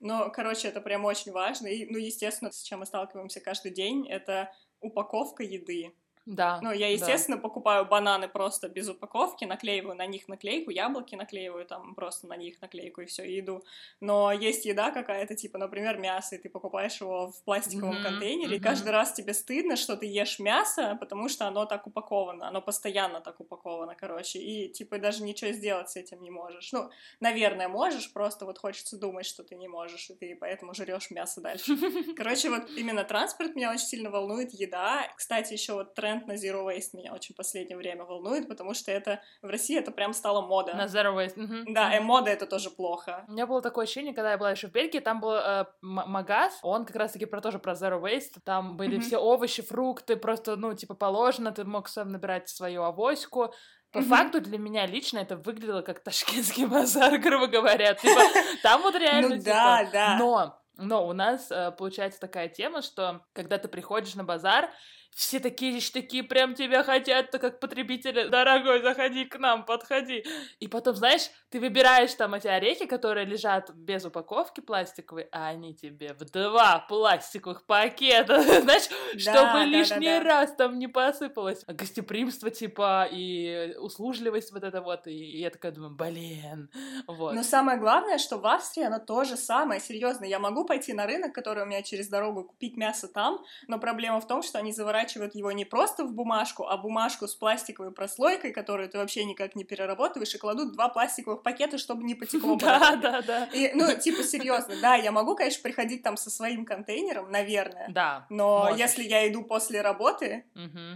Но, 0.00 0.30
короче, 0.30 0.68
это 0.68 0.80
прям 0.80 1.04
очень 1.04 1.32
важно. 1.32 1.66
И, 1.66 1.86
ну, 1.86 1.98
естественно, 1.98 2.52
с 2.52 2.62
чем 2.62 2.80
мы 2.80 2.86
сталкиваемся 2.86 3.40
каждый 3.40 3.72
день, 3.72 4.08
это 4.08 4.52
упаковка 4.80 5.42
еды. 5.42 5.94
Да. 6.26 6.60
Ну, 6.62 6.70
я, 6.70 6.92
естественно, 6.92 7.36
да. 7.36 7.42
покупаю 7.42 7.86
бананы 7.86 8.28
просто 8.28 8.68
без 8.68 8.88
упаковки, 8.88 9.44
наклеиваю 9.44 9.96
на 9.96 10.06
них 10.06 10.28
наклейку, 10.28 10.70
яблоки 10.70 11.14
наклеиваю 11.14 11.64
там 11.64 11.94
просто 11.94 12.26
на 12.26 12.36
них 12.36 12.60
наклейку 12.60 13.00
и 13.00 13.06
все, 13.06 13.24
и 13.24 13.40
иду. 13.40 13.64
Но 14.00 14.30
есть 14.30 14.64
еда 14.64 14.90
какая-то, 14.90 15.34
типа, 15.34 15.58
например, 15.58 15.98
мясо, 15.98 16.36
и 16.36 16.38
ты 16.38 16.48
покупаешь 16.48 17.00
его 17.00 17.32
в 17.32 17.42
пластиковом 17.44 17.96
mm-hmm. 17.96 18.02
контейнере, 18.02 18.56
mm-hmm. 18.56 18.60
и 18.60 18.62
каждый 18.62 18.90
раз 18.90 19.12
тебе 19.12 19.34
стыдно, 19.34 19.76
что 19.76 19.96
ты 19.96 20.06
ешь 20.06 20.38
мясо, 20.38 20.96
потому 21.00 21.28
что 21.28 21.46
оно 21.46 21.64
так 21.64 21.86
упаковано, 21.86 22.48
оно 22.48 22.60
постоянно 22.60 23.20
так 23.20 23.40
упаковано, 23.40 23.94
короче, 23.94 24.38
и, 24.38 24.68
типа, 24.68 24.98
даже 24.98 25.22
ничего 25.22 25.52
сделать 25.52 25.90
с 25.90 25.96
этим 25.96 26.22
не 26.22 26.30
можешь. 26.30 26.70
Ну, 26.72 26.90
наверное, 27.20 27.68
можешь, 27.68 28.12
просто 28.12 28.44
вот 28.44 28.58
хочется 28.58 28.98
думать, 28.98 29.26
что 29.26 29.42
ты 29.42 29.56
не 29.56 29.68
можешь, 29.68 30.10
и 30.10 30.14
ты 30.14 30.36
поэтому 30.38 30.74
жрешь 30.74 31.10
мясо 31.10 31.40
дальше. 31.40 31.76
Короче, 32.16 32.50
вот 32.50 32.70
именно 32.76 33.04
транспорт 33.04 33.56
меня 33.56 33.70
очень 33.72 33.86
сильно 33.86 34.10
волнует, 34.10 34.52
еда. 34.52 35.10
Кстати, 35.16 35.54
еще 35.54 35.72
вот 35.72 35.94
тренд 35.94 36.09
тренд 36.10 36.26
на 36.26 36.32
Zero 36.32 36.66
Waste 36.66 36.90
меня 36.96 37.12
очень 37.12 37.34
в 37.34 37.36
последнее 37.36 37.76
время 37.76 38.04
волнует, 38.04 38.48
потому 38.48 38.74
что 38.74 38.90
это 38.90 39.20
в 39.42 39.46
России 39.46 39.78
это 39.78 39.90
прям 39.90 40.12
стало 40.12 40.46
мода. 40.46 40.74
На 40.74 40.86
Zero 40.86 41.14
Waste. 41.14 41.42
Угу. 41.42 41.72
Да, 41.72 41.96
и 41.96 42.00
мода 42.00 42.30
это 42.30 42.46
тоже 42.46 42.70
плохо. 42.70 43.24
У 43.28 43.32
меня 43.32 43.46
было 43.46 43.62
такое 43.62 43.84
ощущение, 43.84 44.14
когда 44.14 44.32
я 44.32 44.38
была 44.38 44.50
еще 44.50 44.68
в 44.68 44.72
Бельгии, 44.72 45.00
там 45.00 45.20
был 45.20 45.32
э, 45.32 45.66
магаз, 45.82 46.58
он 46.62 46.84
как 46.84 46.96
раз-таки 46.96 47.26
про 47.26 47.40
тоже 47.40 47.58
про 47.58 47.72
Zero 47.72 48.00
Waste, 48.02 48.40
там 48.44 48.76
были 48.76 48.98
mm-hmm. 48.98 49.02
все 49.02 49.18
овощи, 49.18 49.62
фрукты, 49.62 50.16
просто, 50.16 50.56
ну, 50.56 50.74
типа, 50.74 50.94
положено, 50.94 51.52
ты 51.52 51.64
мог 51.64 51.88
сам 51.88 52.08
набирать 52.08 52.48
свою 52.48 52.82
авоську, 52.82 53.52
по 53.92 53.98
mm-hmm. 53.98 54.02
факту 54.02 54.40
для 54.40 54.56
меня 54.56 54.86
лично 54.86 55.18
это 55.18 55.36
выглядело 55.36 55.82
как 55.82 56.00
ташкентский 56.00 56.66
базар, 56.66 57.18
грубо 57.18 57.48
говоря. 57.48 57.94
Типа, 57.94 58.20
там 58.62 58.82
вот 58.82 58.94
реально... 58.94 59.36
Ну 59.36 59.42
да, 59.42 59.88
да. 59.92 60.16
Но 60.16 60.56
но 60.82 61.06
у 61.06 61.12
нас 61.12 61.50
э, 61.50 61.72
получается 61.72 62.18
такая 62.18 62.48
тема, 62.48 62.80
что 62.80 63.20
когда 63.34 63.58
ты 63.58 63.68
приходишь 63.68 64.14
на 64.14 64.24
базар, 64.24 64.70
все 65.14 65.40
такие 65.40 65.80
такие 65.92 66.22
прям 66.22 66.54
тебя 66.54 66.82
хотят, 66.82 67.30
то 67.30 67.38
как 67.38 67.60
потребители, 67.60 68.28
дорогой, 68.28 68.80
заходи 68.82 69.24
к 69.24 69.38
нам, 69.38 69.64
подходи. 69.64 70.24
И 70.60 70.68
потом, 70.68 70.96
знаешь, 70.96 71.30
ты 71.50 71.60
выбираешь 71.60 72.14
там 72.14 72.34
эти 72.34 72.46
орехи, 72.46 72.86
которые 72.86 73.26
лежат 73.26 73.70
без 73.74 74.04
упаковки 74.04 74.60
пластиковой, 74.60 75.28
а 75.32 75.48
они 75.48 75.74
тебе 75.74 76.14
в 76.14 76.24
два 76.30 76.84
пластиковых 76.88 77.64
пакета, 77.64 78.40
знаешь, 78.62 78.88
да, 79.14 79.18
чтобы 79.18 79.52
да, 79.52 79.64
лишний 79.64 80.06
да, 80.06 80.20
да. 80.20 80.24
раз 80.24 80.54
там 80.54 80.78
не 80.78 80.86
посыпалось. 80.86 81.64
А 81.66 81.72
гостеприимство, 81.72 82.50
типа, 82.50 83.08
и 83.10 83.74
услужливость 83.78 84.52
вот 84.52 84.62
это 84.62 84.80
вот, 84.80 85.06
и 85.06 85.40
я 85.40 85.50
такая 85.50 85.72
думаю, 85.72 85.94
блин, 85.94 86.70
вот. 87.06 87.34
Но 87.34 87.42
самое 87.42 87.78
главное, 87.78 88.18
что 88.18 88.38
в 88.38 88.46
Австрии 88.46 88.84
оно 88.84 88.98
то 88.98 89.24
же 89.24 89.36
самое, 89.36 89.80
серьезно. 89.80 90.24
Я 90.24 90.38
могу 90.38 90.64
пойти 90.64 90.92
на 90.92 91.06
рынок, 91.06 91.34
который 91.34 91.64
у 91.64 91.66
меня 91.66 91.82
через 91.82 92.08
дорогу, 92.08 92.44
купить 92.44 92.76
мясо 92.76 93.08
там, 93.08 93.40
но 93.66 93.78
проблема 93.78 94.20
в 94.20 94.26
том, 94.26 94.42
что 94.42 94.58
они 94.58 94.72
заворачивают 94.72 94.99
заворачивают 95.00 95.34
его 95.34 95.52
не 95.52 95.64
просто 95.64 96.04
в 96.04 96.12
бумажку, 96.12 96.66
а 96.66 96.76
бумажку 96.76 97.26
с 97.26 97.34
пластиковой 97.34 97.92
прослойкой, 97.92 98.52
которую 98.52 98.88
ты 98.88 98.98
вообще 98.98 99.24
никак 99.24 99.56
не 99.56 99.64
перерабатываешь, 99.64 100.34
и 100.34 100.38
кладут 100.38 100.72
два 100.72 100.88
пластиковых 100.88 101.42
пакета, 101.42 101.78
чтобы 101.78 102.04
не 102.04 102.14
потекло. 102.14 102.50
Да, 102.60 102.96
да, 102.96 103.22
да. 103.22 103.48
Ну, 103.74 103.96
типа, 103.96 104.22
серьезно, 104.22 104.74
да, 104.82 104.94
я 104.94 105.12
могу, 105.12 105.34
конечно, 105.34 105.62
приходить 105.62 106.02
там 106.02 106.16
со 106.16 106.30
своим 106.30 106.64
контейнером, 106.64 107.30
наверное. 107.30 107.88
Да. 107.90 108.26
Но 108.28 108.74
если 108.76 109.02
я 109.02 109.26
иду 109.28 109.42
после 109.42 109.80
работы, 109.80 110.44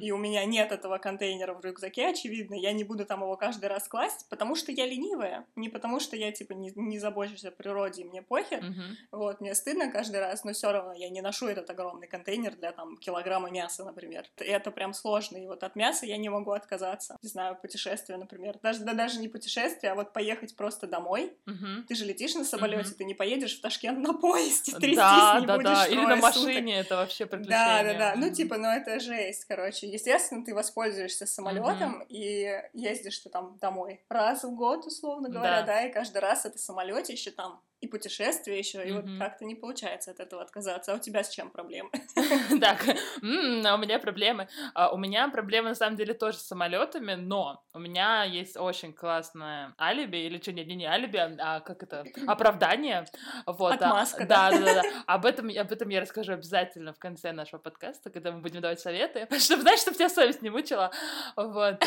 и 0.00 0.10
у 0.12 0.18
меня 0.18 0.44
нет 0.44 0.72
этого 0.72 0.98
контейнера 0.98 1.54
в 1.54 1.64
рюкзаке, 1.64 2.08
очевидно, 2.08 2.54
я 2.54 2.72
не 2.72 2.84
буду 2.84 3.06
там 3.06 3.22
его 3.22 3.36
каждый 3.36 3.66
раз 3.66 3.88
класть, 3.88 4.26
потому 4.28 4.56
что 4.56 4.72
я 4.72 4.86
ленивая. 4.86 5.46
Не 5.56 5.68
потому 5.68 6.00
что 6.00 6.16
я, 6.16 6.32
типа, 6.32 6.52
не, 6.52 6.72
не 6.76 6.98
забочусь 6.98 7.44
о 7.44 7.50
природе, 7.50 8.02
и 8.02 8.04
мне 8.04 8.22
похер. 8.22 8.64
Вот, 9.10 9.40
мне 9.40 9.54
стыдно 9.54 9.90
каждый 9.90 10.20
раз, 10.20 10.44
но 10.44 10.52
все 10.52 10.72
равно 10.72 10.92
я 10.92 11.08
не 11.08 11.20
ношу 11.20 11.46
этот 11.46 11.70
огромный 11.70 12.06
контейнер 12.06 12.56
для 12.56 12.72
там 12.72 12.96
килограмма 12.96 13.50
мяса, 13.50 13.84
например. 13.94 14.26
И 14.40 14.44
это 14.44 14.70
прям 14.70 14.92
сложно. 14.92 15.36
И 15.36 15.46
вот 15.46 15.62
от 15.62 15.76
мяса 15.76 16.06
я 16.06 16.16
не 16.16 16.28
могу 16.28 16.50
отказаться. 16.50 17.16
Не 17.22 17.28
знаю, 17.28 17.56
путешествие, 17.60 18.18
например. 18.18 18.58
Даже, 18.62 18.80
да 18.80 18.92
даже 18.92 19.20
не 19.20 19.28
путешествие, 19.28 19.92
а 19.92 19.94
вот 19.94 20.12
поехать 20.12 20.56
просто 20.56 20.86
домой. 20.86 21.36
Угу. 21.46 21.86
Ты 21.88 21.94
же 21.94 22.04
летишь 22.04 22.34
на 22.34 22.44
самолете, 22.44 22.90
угу. 22.90 22.98
ты 22.98 23.04
не 23.04 23.14
поедешь 23.14 23.56
в 23.56 23.60
Ташкент 23.60 23.98
на 23.98 24.12
поезде, 24.14 24.72
трястись 24.72 24.96
да, 24.96 25.38
не 25.40 25.46
да, 25.46 25.56
будешь 25.56 25.68
да. 25.68 25.86
Или 25.86 26.04
на 26.04 26.16
машине, 26.16 26.76
суток. 26.76 26.86
это 26.86 26.96
вообще 26.96 27.26
приключение. 27.26 27.82
Да, 27.82 27.82
да, 27.82 27.98
да. 27.98 28.14
Ну, 28.16 28.32
типа, 28.32 28.58
ну 28.58 28.68
это 28.68 28.98
жесть, 29.00 29.44
короче. 29.44 29.86
Естественно, 29.86 30.44
ты 30.44 30.54
воспользуешься 30.54 31.26
самолетом 31.26 31.96
угу. 31.96 32.06
и 32.08 32.60
ездишь 32.72 33.18
ты 33.20 33.30
там 33.30 33.56
домой 33.60 34.04
раз 34.08 34.44
в 34.44 34.54
год, 34.54 34.86
условно 34.86 35.28
говоря, 35.28 35.62
да, 35.62 35.66
да 35.66 35.86
и 35.86 35.92
каждый 35.92 36.18
раз 36.18 36.44
это 36.44 36.58
самолете 36.58 37.12
еще 37.12 37.30
там 37.30 37.60
и 37.84 37.86
путешествия 37.86 38.58
еще, 38.58 38.82
и 38.82 38.92
вот 38.92 39.04
как-то 39.18 39.44
не 39.44 39.54
получается 39.54 40.10
от 40.10 40.20
этого 40.20 40.42
отказаться. 40.42 40.92
А 40.92 40.96
у 40.96 40.98
тебя 40.98 41.22
с 41.22 41.28
чем 41.28 41.50
проблемы? 41.50 41.90
Так, 42.60 42.84
у 43.20 43.26
меня 43.26 43.98
проблемы. 43.98 44.48
А, 44.74 44.90
у 44.90 44.96
меня 44.96 45.28
проблемы, 45.28 45.70
на 45.70 45.74
самом 45.74 45.96
деле, 45.96 46.14
тоже 46.14 46.38
с 46.38 46.46
самолетами, 46.46 47.14
но 47.14 47.62
у 47.74 47.78
меня 47.78 48.24
есть 48.24 48.56
очень 48.56 48.92
классное 48.92 49.74
алиби, 49.78 50.16
или 50.16 50.40
что, 50.40 50.52
не, 50.52 50.64
не 50.64 50.86
алиби, 50.86 51.18
а, 51.18 51.36
а 51.38 51.60
как 51.60 51.82
это, 51.82 52.04
оправдание. 52.26 53.04
Вот, 53.46 53.74
Отмазка, 53.74 54.26
да? 54.26 54.50
Да, 54.50 54.58
да, 54.58 54.74
да. 54.74 54.82
Об 55.06 55.26
этом, 55.26 55.48
об 55.48 55.72
этом 55.72 55.88
я 55.90 56.00
расскажу 56.00 56.32
обязательно 56.32 56.92
в 56.92 56.98
конце 56.98 57.32
нашего 57.32 57.60
подкаста, 57.60 58.10
когда 58.10 58.32
мы 58.32 58.40
будем 58.40 58.60
давать 58.60 58.80
советы, 58.80 59.26
чтобы, 59.38 59.62
знаешь, 59.62 59.80
чтобы 59.80 59.96
тебя 59.96 60.08
совесть 60.08 60.42
не 60.42 60.50
мучила. 60.50 60.90
Вот. 61.36 61.84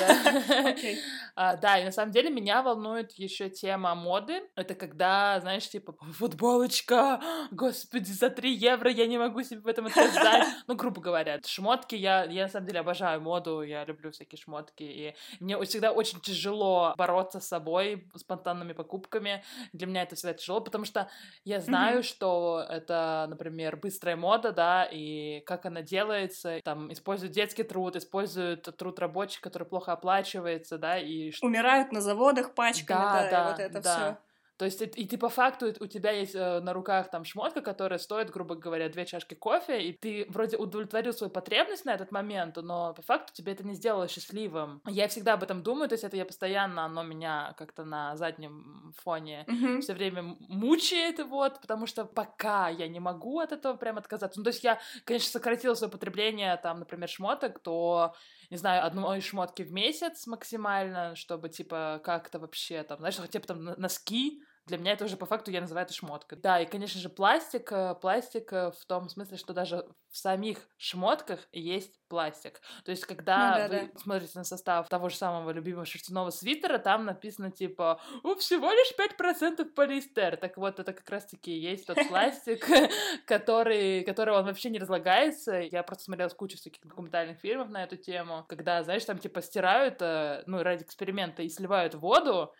А, 1.35 1.55
да, 1.55 1.79
и 1.79 1.85
на 1.85 1.91
самом 1.91 2.11
деле 2.11 2.29
меня 2.29 2.61
волнует 2.61 3.13
еще 3.13 3.49
тема 3.49 3.95
моды. 3.95 4.43
Это 4.55 4.75
когда, 4.75 5.39
знаешь, 5.39 5.67
типа, 5.67 5.86
футболочка, 6.13 7.21
господи, 7.51 8.11
за 8.11 8.29
3 8.29 8.51
евро 8.53 8.89
я 8.89 9.07
не 9.07 9.17
могу 9.17 9.43
себе 9.43 9.61
в 9.61 9.67
этом 9.67 9.87
отказать. 9.87 10.47
Ну, 10.67 10.75
грубо 10.75 11.01
говоря, 11.01 11.39
шмотки, 11.45 11.95
я, 11.95 12.25
я 12.25 12.43
на 12.43 12.49
самом 12.49 12.67
деле 12.67 12.81
обожаю 12.81 13.21
моду, 13.21 13.61
я 13.61 13.85
люблю 13.85 14.11
всякие 14.11 14.39
шмотки, 14.39 14.83
и 14.83 15.15
мне 15.39 15.59
всегда 15.63 15.91
очень 15.91 16.19
тяжело 16.19 16.93
бороться 16.97 17.39
с 17.39 17.47
собой, 17.47 18.09
спонтанными 18.15 18.73
покупками. 18.73 19.43
Для 19.71 19.87
меня 19.87 20.03
это 20.03 20.15
всегда 20.15 20.33
тяжело, 20.33 20.59
потому 20.59 20.85
что 20.85 21.09
я 21.45 21.61
знаю, 21.61 21.99
mm-hmm. 21.99 22.03
что 22.03 22.65
это, 22.67 23.27
например, 23.29 23.77
быстрая 23.77 24.15
мода, 24.15 24.51
да, 24.51 24.85
и 24.91 25.41
как 25.45 25.65
она 25.65 25.81
делается, 25.81 26.59
там, 26.63 26.91
используют 26.91 27.33
детский 27.33 27.63
труд, 27.63 27.95
используют 27.95 28.63
труд 28.77 28.99
рабочих, 28.99 29.41
который 29.41 29.67
плохо 29.67 29.93
оплачивается, 29.93 30.77
да, 30.77 30.97
и... 30.97 31.31
Умирают 31.41 31.91
на 31.91 32.01
заводах 32.01 32.53
пачками, 32.53 32.97
да, 32.97 33.23
да, 33.23 33.29
да 33.29 33.51
вот 33.51 33.59
это 33.59 33.81
да. 33.81 33.95
все. 33.95 34.26
То 34.57 34.65
есть, 34.65 34.81
и 34.81 35.07
ты 35.07 35.17
по 35.17 35.29
факту 35.29 35.73
у 35.79 35.87
тебя 35.87 36.11
есть 36.11 36.35
э, 36.35 36.59
на 36.61 36.73
руках 36.73 37.11
там 37.11 37.23
шмотка, 37.23 37.61
которая 37.61 37.99
стоит, 37.99 38.31
грубо 38.31 38.55
говоря, 38.55 38.89
две 38.89 39.05
чашки 39.05 39.35
кофе, 39.35 39.81
и 39.83 39.93
ты 39.93 40.25
вроде 40.29 40.57
удовлетворил 40.57 41.13
свою 41.13 41.31
потребность 41.31 41.85
на 41.85 41.93
этот 41.93 42.11
момент, 42.11 42.57
но 42.57 42.93
по 42.93 43.01
факту 43.03 43.33
тебе 43.33 43.51
это 43.51 43.63
не 43.63 43.75
сделало 43.75 44.07
счастливым. 44.07 44.81
Я 44.87 45.07
всегда 45.07 45.33
об 45.33 45.43
этом 45.43 45.61
думаю, 45.61 45.89
то 45.89 45.93
есть 45.93 46.03
это 46.03 46.17
я 46.17 46.25
постоянно, 46.25 46.85
оно 46.85 47.03
меня 47.03 47.53
как-то 47.57 47.83
на 47.83 48.15
заднем 48.17 48.93
фоне 48.97 49.45
mm-hmm. 49.47 49.81
все 49.81 49.93
время 49.93 50.35
мучает, 50.39 51.19
вот, 51.19 51.61
потому 51.61 51.85
что 51.85 52.05
пока 52.05 52.69
я 52.69 52.87
не 52.87 52.99
могу 52.99 53.39
от 53.39 53.51
этого 53.51 53.77
прям 53.77 53.97
отказаться. 53.97 54.39
Ну, 54.39 54.43
то 54.43 54.49
есть 54.49 54.63
я, 54.63 54.79
конечно, 55.03 55.29
сократила 55.29 55.75
свое 55.75 55.91
потребление, 55.91 56.57
там, 56.57 56.79
например, 56.79 57.07
шмоток, 57.07 57.59
то 57.59 58.15
не 58.49 58.57
знаю, 58.57 58.85
одной 58.85 59.21
шмотки 59.21 59.61
в 59.61 59.71
месяц 59.71 60.25
максимально, 60.25 61.15
чтобы, 61.15 61.49
типа, 61.49 62.01
как-то 62.03 62.39
вообще, 62.39 62.83
там, 62.83 62.99
знаешь, 62.99 63.17
хотя 63.17 63.39
бы 63.39 63.45
там 63.45 63.63
носки, 63.63 64.41
для 64.67 64.77
меня 64.77 64.91
это 64.91 65.05
уже 65.05 65.15
по 65.15 65.25
факту 65.25 65.49
я 65.49 65.61
называю 65.61 65.85
это 65.85 65.93
шмоткой. 65.93 66.37
Да, 66.37 66.59
и, 66.59 66.65
конечно 66.65 66.99
же, 66.99 67.09
пластик, 67.09 67.71
э, 67.71 67.95
пластик 67.95 68.51
э, 68.51 68.71
в 68.71 68.85
том 68.85 69.07
смысле, 69.07 69.37
что 69.37 69.53
даже 69.53 69.85
в 70.11 70.17
самих 70.17 70.57
шмотках 70.77 71.39
есть 71.53 71.93
пластик. 72.09 72.61
То 72.83 72.91
есть, 72.91 73.05
когда 73.05 73.51
ну, 73.51 73.55
да, 73.55 73.67
вы 73.67 73.91
да. 73.93 73.99
смотрите 73.99 74.31
на 74.35 74.43
состав 74.43 74.89
того 74.89 75.09
же 75.09 75.15
самого 75.15 75.51
любимого 75.51 75.85
шерстяного 75.85 76.31
свитера, 76.31 76.79
там 76.79 77.05
написано 77.05 77.51
типа 77.51 78.01
«У, 78.23 78.35
всего 78.35 78.69
лишь 78.71 78.93
5% 78.97 79.65
полиэстер». 79.65 80.37
Так 80.37 80.57
вот, 80.57 80.79
это 80.79 80.93
как 80.93 81.09
раз-таки 81.09 81.51
есть 81.51 81.87
тот 81.87 81.97
пластик, 82.09 82.67
который, 83.25 84.03
который 84.03 84.35
он 84.35 84.45
вообще 84.45 84.69
не 84.69 84.79
разлагается. 84.79 85.59
Я 85.59 85.83
просто 85.83 86.05
смотрела 86.05 86.29
кучу 86.29 86.57
всяких 86.57 86.81
документальных 86.81 87.39
фильмов 87.39 87.69
на 87.69 87.83
эту 87.83 87.95
тему, 87.95 88.45
когда, 88.49 88.83
знаешь, 88.83 89.05
там 89.05 89.17
типа 89.17 89.41
стирают, 89.41 90.01
э, 90.01 90.43
ну, 90.45 90.61
ради 90.61 90.83
эксперимента 90.83 91.41
и 91.41 91.49
сливают 91.49 91.95
воду, 91.95 92.53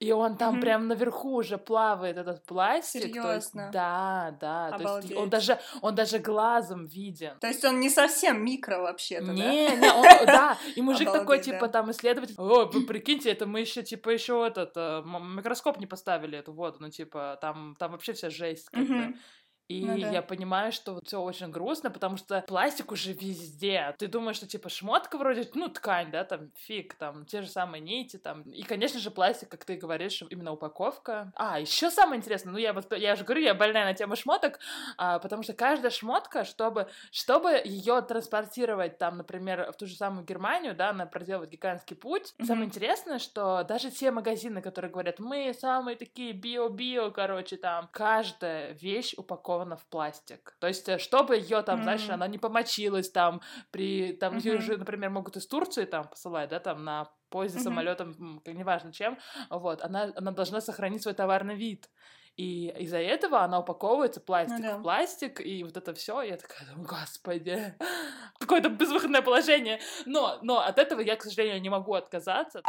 и 0.00 0.12
он 0.12 0.38
там 0.38 0.56
mm-hmm. 0.56 0.60
прям 0.62 0.88
наверху 0.88 1.34
уже 1.36 1.58
плавает 1.58 2.16
этот 2.16 2.46
пластик. 2.46 3.02
Серьезно? 3.02 3.34
Есть, 3.34 3.54
да, 3.72 4.34
да. 4.40 4.68
Обалдеть. 4.68 5.02
То 5.02 5.06
есть 5.08 5.16
он 5.16 5.28
даже 5.28 5.58
он 5.82 5.94
даже 5.94 6.18
глазом 6.18 6.86
виден. 6.86 7.38
То 7.38 7.48
есть 7.48 7.62
он 7.66 7.80
не 7.80 7.90
совсем 7.90 8.42
микро 8.42 8.78
вообще-то, 8.78 9.30
не, 9.30 9.68
да? 9.68 9.76
Не, 9.76 9.92
он, 9.92 10.26
да. 10.26 10.58
И 10.74 10.80
мужик 10.80 11.08
Обалдеть, 11.08 11.20
такой 11.20 11.40
типа 11.40 11.66
да. 11.66 11.68
там 11.68 11.90
исследователь. 11.90 12.34
О, 12.38 12.64
вы 12.64 12.86
прикиньте, 12.86 13.30
это 13.30 13.44
мы 13.44 13.60
еще 13.60 13.82
типа 13.82 14.08
еще 14.08 14.46
этот 14.46 14.72
э, 14.74 15.02
микроскоп 15.04 15.78
не 15.78 15.86
поставили 15.86 16.38
эту 16.38 16.54
воду, 16.54 16.78
ну 16.80 16.88
типа 16.88 17.38
там 17.42 17.76
там 17.78 17.92
вообще 17.92 18.14
вся 18.14 18.30
жесть. 18.30 18.70
Как 18.70 18.80
mm-hmm. 18.80 19.14
И 19.70 19.84
ну, 19.84 19.96
да. 20.00 20.10
я 20.10 20.20
понимаю, 20.20 20.72
что 20.72 21.00
все 21.04 21.20
очень 21.22 21.48
грустно, 21.52 21.92
потому 21.92 22.16
что 22.16 22.40
пластик 22.48 22.90
уже 22.90 23.12
везде. 23.12 23.94
Ты 23.98 24.08
думаешь, 24.08 24.34
что 24.34 24.48
типа 24.48 24.68
шмотка 24.68 25.16
вроде, 25.16 25.48
ну, 25.54 25.68
ткань, 25.68 26.10
да, 26.10 26.24
там 26.24 26.50
фиг, 26.56 26.94
там 26.94 27.24
те 27.24 27.40
же 27.40 27.48
самые 27.48 27.80
нити, 27.80 28.16
там. 28.16 28.42
И, 28.42 28.64
конечно 28.64 28.98
же, 28.98 29.12
пластик, 29.12 29.48
как 29.48 29.64
ты 29.64 29.76
говоришь, 29.76 30.24
именно 30.28 30.50
упаковка. 30.50 31.32
А, 31.36 31.60
еще 31.60 31.88
самое 31.88 32.18
интересное, 32.18 32.50
ну, 32.50 32.58
я 32.58 32.72
вот, 32.72 32.92
я 32.96 33.14
же 33.14 33.22
говорю, 33.22 33.42
я 33.42 33.54
больная 33.54 33.84
на 33.84 33.94
тему 33.94 34.16
шмоток, 34.16 34.58
а, 34.96 35.20
потому 35.20 35.44
что 35.44 35.52
каждая 35.52 35.92
шмотка, 35.92 36.42
чтобы, 36.44 36.88
чтобы 37.12 37.52
ее 37.64 38.02
транспортировать 38.02 38.98
там, 38.98 39.18
например, 39.18 39.70
в 39.70 39.76
ту 39.76 39.86
же 39.86 39.94
самую 39.94 40.24
Германию, 40.24 40.74
да, 40.74 40.90
она 40.90 41.06
проделывает 41.06 41.50
гигантский 41.50 41.94
путь. 41.94 42.34
Mm-hmm. 42.38 42.44
Самое 42.44 42.66
интересное, 42.66 43.20
что 43.20 43.62
даже 43.62 43.92
те 43.92 44.10
магазины, 44.10 44.62
которые 44.62 44.90
говорят, 44.90 45.20
мы 45.20 45.54
самые 45.54 45.96
такие 45.96 46.32
био-био, 46.32 47.12
короче, 47.12 47.56
там, 47.56 47.88
каждая 47.92 48.72
вещь 48.72 49.14
упакована 49.16 49.59
упакована 49.60 49.76
в 49.76 49.86
пластик. 49.86 50.56
То 50.60 50.66
есть, 50.66 50.88
э, 50.88 50.98
чтобы 50.98 51.36
ее 51.36 51.62
там, 51.62 51.80
mm-hmm. 51.80 51.82
знаешь, 51.82 52.10
она 52.10 52.26
не 52.28 52.38
помочилась 52.38 53.10
там 53.10 53.40
при... 53.70 54.12
Там 54.12 54.36
mm-hmm. 54.36 54.44
ее 54.44 54.60
же, 54.60 54.76
например, 54.76 55.10
могут 55.10 55.36
из 55.36 55.46
Турции 55.46 55.84
там 55.84 56.08
посылать, 56.08 56.50
да, 56.50 56.60
там 56.60 56.84
на 56.84 57.10
поезде, 57.28 57.58
mm-hmm. 57.58 57.62
самолетом, 57.62 58.42
неважно 58.46 58.92
чем, 58.92 59.18
вот, 59.50 59.82
она, 59.82 60.12
она 60.16 60.32
должна 60.32 60.60
сохранить 60.60 61.02
свой 61.02 61.14
товарный 61.14 61.54
вид. 61.54 61.90
И 62.36 62.68
из-за 62.78 62.98
этого 62.98 63.42
она 63.42 63.58
упаковывается 63.60 64.20
пластик 64.20 64.58
ну, 64.58 64.64
да. 64.64 64.78
в 64.78 64.82
пластик, 64.82 65.40
и 65.40 65.62
вот 65.64 65.76
это 65.76 65.92
все, 65.94 66.22
я 66.22 66.36
такая 66.36 66.68
думаю, 66.68 66.88
господи, 66.88 67.74
какое-то 68.38 68.68
безвыходное 68.68 69.22
положение. 69.22 69.80
Но, 70.06 70.38
но 70.42 70.60
от 70.60 70.78
этого 70.78 71.00
я, 71.00 71.16
к 71.16 71.22
сожалению, 71.22 71.60
не 71.60 71.68
могу 71.68 71.94
отказаться. 71.94 72.62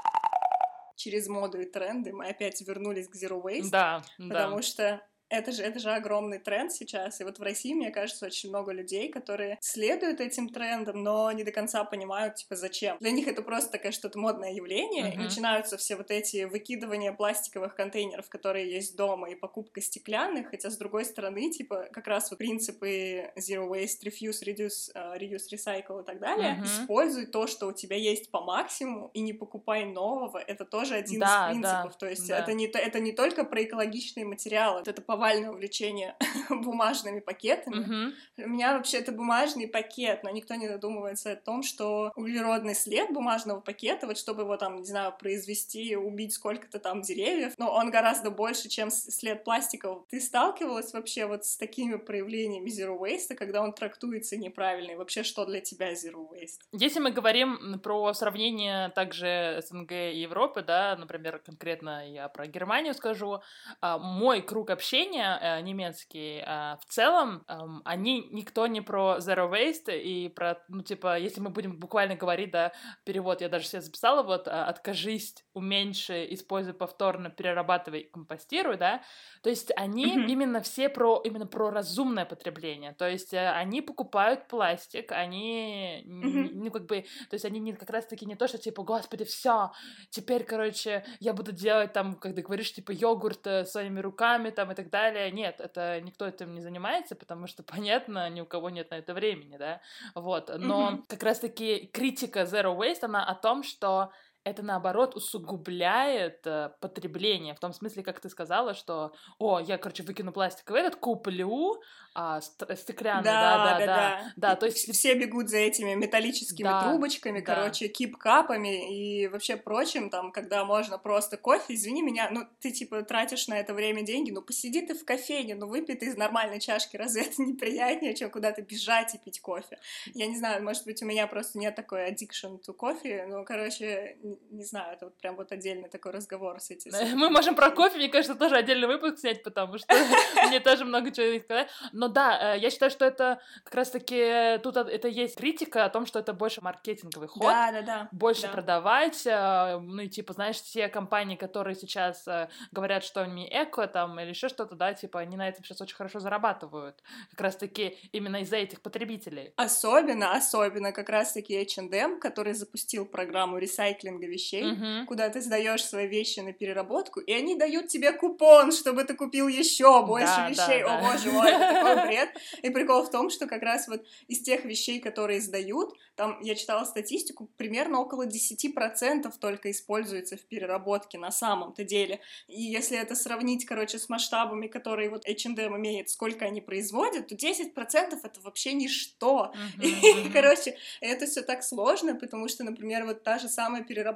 Через 0.98 1.28
моду 1.28 1.60
и 1.60 1.66
тренды 1.66 2.12
мы 2.12 2.30
опять 2.30 2.62
вернулись 2.62 3.08
к 3.08 3.16
Zero 3.16 3.42
Waste. 3.42 3.72
Да, 3.72 4.04
потому 4.18 4.58
да. 4.58 4.62
что 4.62 5.02
это 5.32 5.52
же, 5.52 5.64
это 5.64 5.80
же 5.80 5.92
огромный 5.92 6.40
тренд 6.40 6.72
сейчас, 6.72 7.22
и 7.22 7.24
вот 7.24 7.40
в 7.40 7.42
России, 7.42 7.74
мне 7.74 7.90
кажется, 7.90 8.26
очень 8.26 8.50
много 8.50 8.74
людей, 8.74 9.10
которые 9.10 9.58
следуют 9.62 10.20
этим 10.20 10.50
трендам, 10.50 11.02
но 11.04 11.32
не 11.32 11.44
до 11.44 11.52
конца 11.52 11.84
понимают, 11.86 12.36
типа, 12.36 12.56
зачем. 12.56 12.98
Для 13.00 13.12
них 13.12 13.28
это 13.28 13.42
просто 13.42 13.72
такое 13.72 13.94
что-то 13.94 14.20
модное 14.20 14.52
явление, 14.52 15.06
uh-huh. 15.06 15.14
и 15.14 15.18
начинаются 15.18 15.78
все 15.78 15.96
вот 15.96 16.12
эти 16.12 16.44
выкидывания 16.44 17.14
пластиковых 17.14 17.76
контейнеров, 17.76 18.28
которые 18.30 18.70
есть 18.70 18.98
дома, 18.98 19.30
и 19.30 19.36
покупка 19.36 19.82
стеклянных, 19.82 20.50
хотя, 20.50 20.70
с 20.70 20.78
другой 20.78 21.06
стороны, 21.06 21.50
типа, 21.50 21.88
как 21.92 22.08
раз 22.08 22.30
вот 22.30 22.38
принципы 22.38 23.32
Zero 23.38 23.70
Waste, 23.70 24.04
Refuse, 24.04 24.44
Reduce, 24.46 24.94
uh, 24.94 25.18
Reduce, 25.18 25.48
Recycle 25.54 26.02
и 26.02 26.06
так 26.06 26.20
далее, 26.20 26.62
uh-huh. 26.62 26.66
используй 26.66 27.26
то, 27.26 27.48
что 27.48 27.68
у 27.68 27.72
тебя 27.72 27.96
есть 27.96 28.30
по 28.32 28.42
максимуму, 28.42 29.10
и 29.14 29.22
не 29.22 29.32
покупай 29.32 29.86
нового, 29.86 30.40
это 30.40 30.66
тоже 30.66 30.96
один 30.96 31.22
да, 31.22 31.48
из 31.48 31.52
принципов, 31.52 31.92
да, 31.94 31.98
то 31.98 32.10
есть 32.10 32.28
да. 32.28 32.40
это, 32.40 32.54
не, 32.54 32.66
это 32.66 33.00
не 33.00 33.14
только 33.14 33.46
про 33.46 33.64
экологичные 33.64 34.26
материалы, 34.26 34.84
это 34.86 35.02
по 35.02 35.21
повальное 35.22 35.52
увлечение 35.52 36.16
бумажными 36.50 37.20
пакетами. 37.20 37.76
Mm-hmm. 37.76 38.46
У 38.46 38.50
меня 38.50 38.74
вообще 38.74 38.98
это 38.98 39.12
бумажный 39.12 39.68
пакет, 39.68 40.24
но 40.24 40.32
никто 40.32 40.56
не 40.56 40.68
задумывается 40.68 41.34
о 41.34 41.36
том, 41.36 41.62
что 41.62 42.12
углеродный 42.16 42.74
след 42.74 43.12
бумажного 43.12 43.60
пакета, 43.60 44.08
вот 44.08 44.18
чтобы 44.18 44.42
его 44.42 44.58
там, 44.58 44.78
не 44.78 44.86
знаю, 44.86 45.14
произвести, 45.16 45.96
убить 45.96 46.34
сколько-то 46.34 46.80
там 46.80 47.02
деревьев, 47.04 47.54
но 47.60 47.72
он 47.72 47.92
гораздо 47.92 48.32
больше, 48.32 48.68
чем 48.68 48.90
след 48.90 49.44
пластиков. 49.44 50.06
Ты 50.10 50.20
сталкивалась 50.20 50.92
вообще 50.92 51.28
вот 51.28 51.46
с 51.46 51.56
такими 51.56 51.98
проявлениями 51.98 52.70
zero 52.70 52.98
waste, 53.00 53.36
когда 53.36 53.62
он 53.62 53.74
трактуется 53.74 54.38
неправильно, 54.38 54.94
и 54.94 54.96
вообще 54.96 55.22
что 55.22 55.46
для 55.46 55.62
тебя 55.62 55.94
zero 55.94 56.28
waste? 56.32 56.62
Если 56.72 57.00
мы 57.00 57.12
говорим 57.12 57.80
про 57.80 58.12
сравнение 58.16 58.90
также 58.90 59.62
СНГ 59.68 59.92
и 59.92 60.22
Европы, 60.22 60.64
да, 60.64 60.96
например, 60.98 61.38
конкретно 61.46 62.10
я 62.10 62.28
про 62.28 62.48
Германию 62.48 62.96
скажу, 62.96 63.42
а, 63.82 64.00
мой 64.00 64.42
круг 64.42 64.72
общения 64.72 65.11
обучения 65.12 65.40
э, 65.42 65.62
немецкий, 65.62 66.44
э, 66.46 66.78
в 66.80 66.86
целом, 66.88 67.44
они 67.86 68.28
никто 68.32 68.68
не 68.68 68.82
про 68.82 69.18
zero 69.20 69.52
waste 69.52 69.98
и 69.98 70.30
про, 70.30 70.58
ну, 70.70 70.82
типа, 70.82 71.18
если 71.20 71.42
мы 71.42 71.50
будем 71.50 71.78
буквально 71.78 72.16
говорить, 72.16 72.52
да, 72.52 72.72
перевод 73.04 73.42
я 73.42 73.50
даже 73.50 73.66
себе 73.66 73.82
записала, 73.82 74.24
вот, 74.24 74.48
э, 74.48 74.52
откажись, 74.52 75.44
уменьши, 75.54 76.28
используй 76.32 76.74
повторно, 76.74 77.30
перерабатывай, 77.30 78.10
компостируй, 78.12 78.78
да, 78.78 79.02
то 79.42 79.50
есть 79.50 79.72
они 79.76 80.06
mm-hmm. 80.06 80.28
именно 80.28 80.62
все 80.62 80.90
про, 80.90 81.22
именно 81.24 81.48
про 81.48 81.70
разумное 81.70 82.26
потребление, 82.26 82.94
то 82.94 83.08
есть 83.08 83.34
э, 83.34 83.50
они 83.50 83.82
покупают 83.82 84.48
пластик, 84.48 85.12
они, 85.12 86.04
mm-hmm. 86.06 86.50
ну, 86.54 86.72
как 86.72 86.86
бы, 86.86 87.06
то 87.30 87.34
есть 87.34 87.46
они 87.46 87.60
не, 87.60 87.74
как 87.74 87.90
раз-таки 87.90 88.26
не 88.26 88.36
то, 88.36 88.48
что, 88.48 88.58
типа, 88.58 88.84
господи, 88.84 89.26
все, 89.26 89.72
теперь, 90.10 90.44
короче, 90.44 91.04
я 91.20 91.34
буду 91.34 91.52
делать 91.52 91.94
там, 91.94 92.16
ты 92.16 92.42
говоришь, 92.42 92.74
типа, 92.74 92.92
йогурт 92.92 93.48
э, 93.48 93.66
своими 93.66 94.00
руками, 94.00 94.50
там, 94.50 94.72
и 94.72 94.76
так 94.76 94.90
далее, 94.90 95.01
далее. 95.02 95.32
Нет, 95.32 95.60
это 95.60 96.00
никто 96.02 96.28
этим 96.28 96.54
не 96.54 96.62
занимается, 96.62 97.16
потому 97.16 97.48
что, 97.48 97.64
понятно, 97.76 98.30
ни 98.30 98.42
у 98.42 98.46
кого 98.46 98.70
нет 98.70 98.92
на 98.92 98.96
это 98.96 99.14
времени, 99.14 99.58
да, 99.58 99.82
вот. 100.16 100.52
Но 100.58 100.92
mm-hmm. 100.92 101.04
как 101.08 101.24
раз-таки 101.24 101.90
критика 101.94 102.42
Zero 102.42 102.78
Waste, 102.78 103.04
она 103.04 103.26
о 103.26 103.36
том, 103.36 103.64
что 103.64 104.12
это 104.44 104.64
наоборот 104.64 105.16
усугубляет 105.16 106.46
э, 106.46 106.72
потребление. 106.80 107.54
В 107.54 107.60
том 107.60 107.74
смысле, 107.74 108.04
как 108.04 108.20
ты 108.20 108.30
сказала, 108.30 108.74
что, 108.74 109.14
о, 109.38 109.60
я, 109.60 109.78
короче, 109.78 110.04
выкину 110.04 110.32
пластиковый 110.32 110.82
этот, 110.82 110.96
куплю 110.96 111.82
а, 112.14 112.42
стеклянный, 112.42 113.24
да, 113.24 113.58
да, 113.58 113.80
да, 113.80 113.86
да, 113.86 114.34
да. 114.36 114.56
То 114.56 114.66
есть 114.66 114.92
все 114.92 115.14
бегут 115.14 115.50
за 115.50 115.58
этими 115.58 115.94
металлическими 115.94 116.68
да, 116.68 116.84
трубочками, 116.84 117.40
да. 117.40 117.56
короче, 117.56 117.88
кип-капами 117.88 118.94
и 118.94 119.28
вообще 119.28 119.56
прочим, 119.56 120.10
там, 120.10 120.34
когда 120.34 120.66
можно 120.66 120.98
просто 120.98 121.38
кофе, 121.38 121.76
извини 121.76 122.02
меня, 122.02 122.30
ну 122.30 122.48
ты 122.60 122.72
типа 122.72 123.04
тратишь 123.04 123.48
на 123.48 123.58
это 123.60 123.74
время 123.74 124.02
деньги, 124.02 124.32
ну 124.32 124.42
посиди 124.42 124.82
ты 124.82 124.94
в 124.94 125.06
кофейне, 125.06 125.56
ну 125.56 125.68
выпей 125.68 125.96
ты 125.96 126.08
из 126.08 126.18
нормальной 126.18 126.60
чашки, 126.60 126.98
разве 126.98 127.24
это 127.24 127.42
не 127.44 127.54
приятнее, 127.54 128.14
чем 128.14 128.30
куда-то 128.30 128.62
бежать 128.62 129.16
и 129.16 129.18
пить 129.18 129.40
кофе? 129.40 129.80
Я 130.14 130.28
не 130.28 130.38
знаю, 130.38 130.64
может 130.64 130.84
быть 130.86 131.02
у 131.02 131.06
меня 131.06 131.28
просто 131.28 131.60
нет 131.60 131.76
такой 131.76 132.12
addiction 132.12 132.60
to 132.68 132.74
кофе, 132.74 133.26
ну 133.30 133.46
короче, 133.46 134.18
не 134.50 134.64
знаю, 134.64 134.94
это 134.94 135.06
вот 135.06 135.18
прям 135.18 135.36
вот 135.36 135.52
отдельный 135.52 135.90
такой 135.90 136.12
разговор 136.12 136.60
с 136.60 136.72
этим. 136.72 136.92
Мы 137.18 137.30
можем 137.30 137.56
про 137.56 137.72
кофе, 137.72 137.98
мне 137.98 138.10
кажется, 138.10 138.36
тоже 138.36 138.56
отдельный 138.56 138.88
выпуск 138.88 139.20
снять, 139.20 139.44
потому 139.44 139.78
что 139.78 139.88
мне 140.48 140.60
тоже 140.60 140.86
много 140.86 141.12
чего 141.12 141.40
сказать. 141.40 141.70
Но 141.92 142.08
да, 142.08 142.56
э, 142.56 142.60
я 142.60 142.70
считаю, 142.70 142.92
что 142.92 143.06
это 143.06 143.42
как 143.64 143.76
раз-таки 143.76 144.60
тут 144.64 144.78
это 144.78 145.08
есть 145.08 145.38
критика 145.38 145.86
о 145.86 145.90
том, 145.90 146.06
что 146.06 146.20
это 146.20 146.34
больше 146.34 146.62
маркетинговый 146.62 147.28
ход. 147.28 147.44
Да, 147.44 147.72
да, 147.72 147.82
да. 147.82 148.10
Больше 148.12 148.44
да. 148.44 148.50
продавать. 148.50 149.26
Э, 149.26 149.80
ну 149.80 150.02
и 150.02 150.08
типа, 150.08 150.34
знаешь, 150.34 150.58
все 150.62 150.88
компании, 150.88 151.36
которые 151.36 151.76
сейчас 151.76 152.28
э, 152.28 152.50
говорят, 152.72 153.04
что 153.04 153.22
они 153.22 153.48
эко 153.52 153.88
там 153.88 154.20
или 154.20 154.30
еще 154.30 154.50
что-то, 154.50 154.76
да, 154.76 154.94
типа, 154.94 155.20
они 155.20 155.38
на 155.38 155.48
этом 155.48 155.64
сейчас 155.64 155.82
очень 155.82 155.96
хорошо 155.96 156.20
зарабатывают. 156.20 157.02
Как 157.32 157.42
раз-таки 157.42 157.98
именно 158.12 158.42
из-за 158.42 158.58
этих 158.58 158.82
потребителей. 158.82 159.54
Особенно, 159.56 160.34
особенно 160.34 160.92
как 160.92 161.10
раз-таки 161.10 161.56
H&M, 161.56 162.20
который 162.20 162.54
запустил 162.54 163.06
программу 163.06 163.58
ресайклинга 163.58 164.21
вещей, 164.28 164.64
uh-huh. 164.64 165.06
куда 165.06 165.30
ты 165.30 165.42
сдаешь 165.42 165.84
свои 165.84 166.08
вещи 166.08 166.40
на 166.40 166.54
переработку, 166.54 167.20
и 167.20 167.34
они 167.34 167.56
дают 167.56 167.88
тебе 167.88 168.12
купон, 168.12 168.72
чтобы 168.72 169.04
ты 169.04 169.16
купил 169.16 169.48
еще 169.48 170.06
больше 170.06 170.36
да, 170.36 170.50
вещей. 170.50 170.84
Да, 170.84 170.98
О, 170.98 171.02
да. 171.02 171.12
боже 171.12 171.32
мой, 171.32 171.50
это 171.50 171.74
такой 171.74 172.06
бред. 172.08 172.30
И 172.62 172.70
прикол 172.70 173.04
в 173.04 173.12
том, 173.12 173.30
что 173.30 173.48
как 173.48 173.62
раз 173.62 173.88
вот 173.88 174.06
из 174.28 174.42
тех 174.42 174.66
вещей, 174.66 175.00
которые 175.00 175.42
сдают, 175.42 175.96
там 176.16 176.40
я 176.42 176.56
читала 176.56 176.86
статистику, 176.86 177.50
примерно 177.58 178.00
около 178.00 178.28
10% 178.28 179.32
только 179.40 179.72
используется 179.72 180.38
в 180.38 180.42
переработке 180.42 181.18
на 181.18 181.32
самом-то 181.32 181.84
деле. 181.84 182.20
И 182.48 182.62
если 182.62 182.98
это 182.98 183.16
сравнить, 183.16 183.66
короче, 183.66 183.98
с 183.98 184.10
масштабами, 184.10 184.68
которые 184.68 185.10
вот 185.10 185.28
H&M 185.28 185.78
имеет, 185.78 186.10
сколько 186.10 186.46
они 186.46 186.62
производят, 186.62 187.28
то 187.28 187.36
10% 187.36 188.20
это 188.24 188.42
вообще 188.42 188.74
ничто. 188.74 189.54
Uh-huh, 189.80 190.28
и, 190.28 190.30
короче, 190.30 190.78
это 191.00 191.26
все 191.26 191.42
так 191.42 191.64
сложно, 191.64 192.16
потому 192.16 192.48
что, 192.48 192.64
например, 192.64 193.06
вот 193.06 193.24
та 193.24 193.40
же 193.40 193.48
самая 193.48 193.84
переработка 193.84 194.11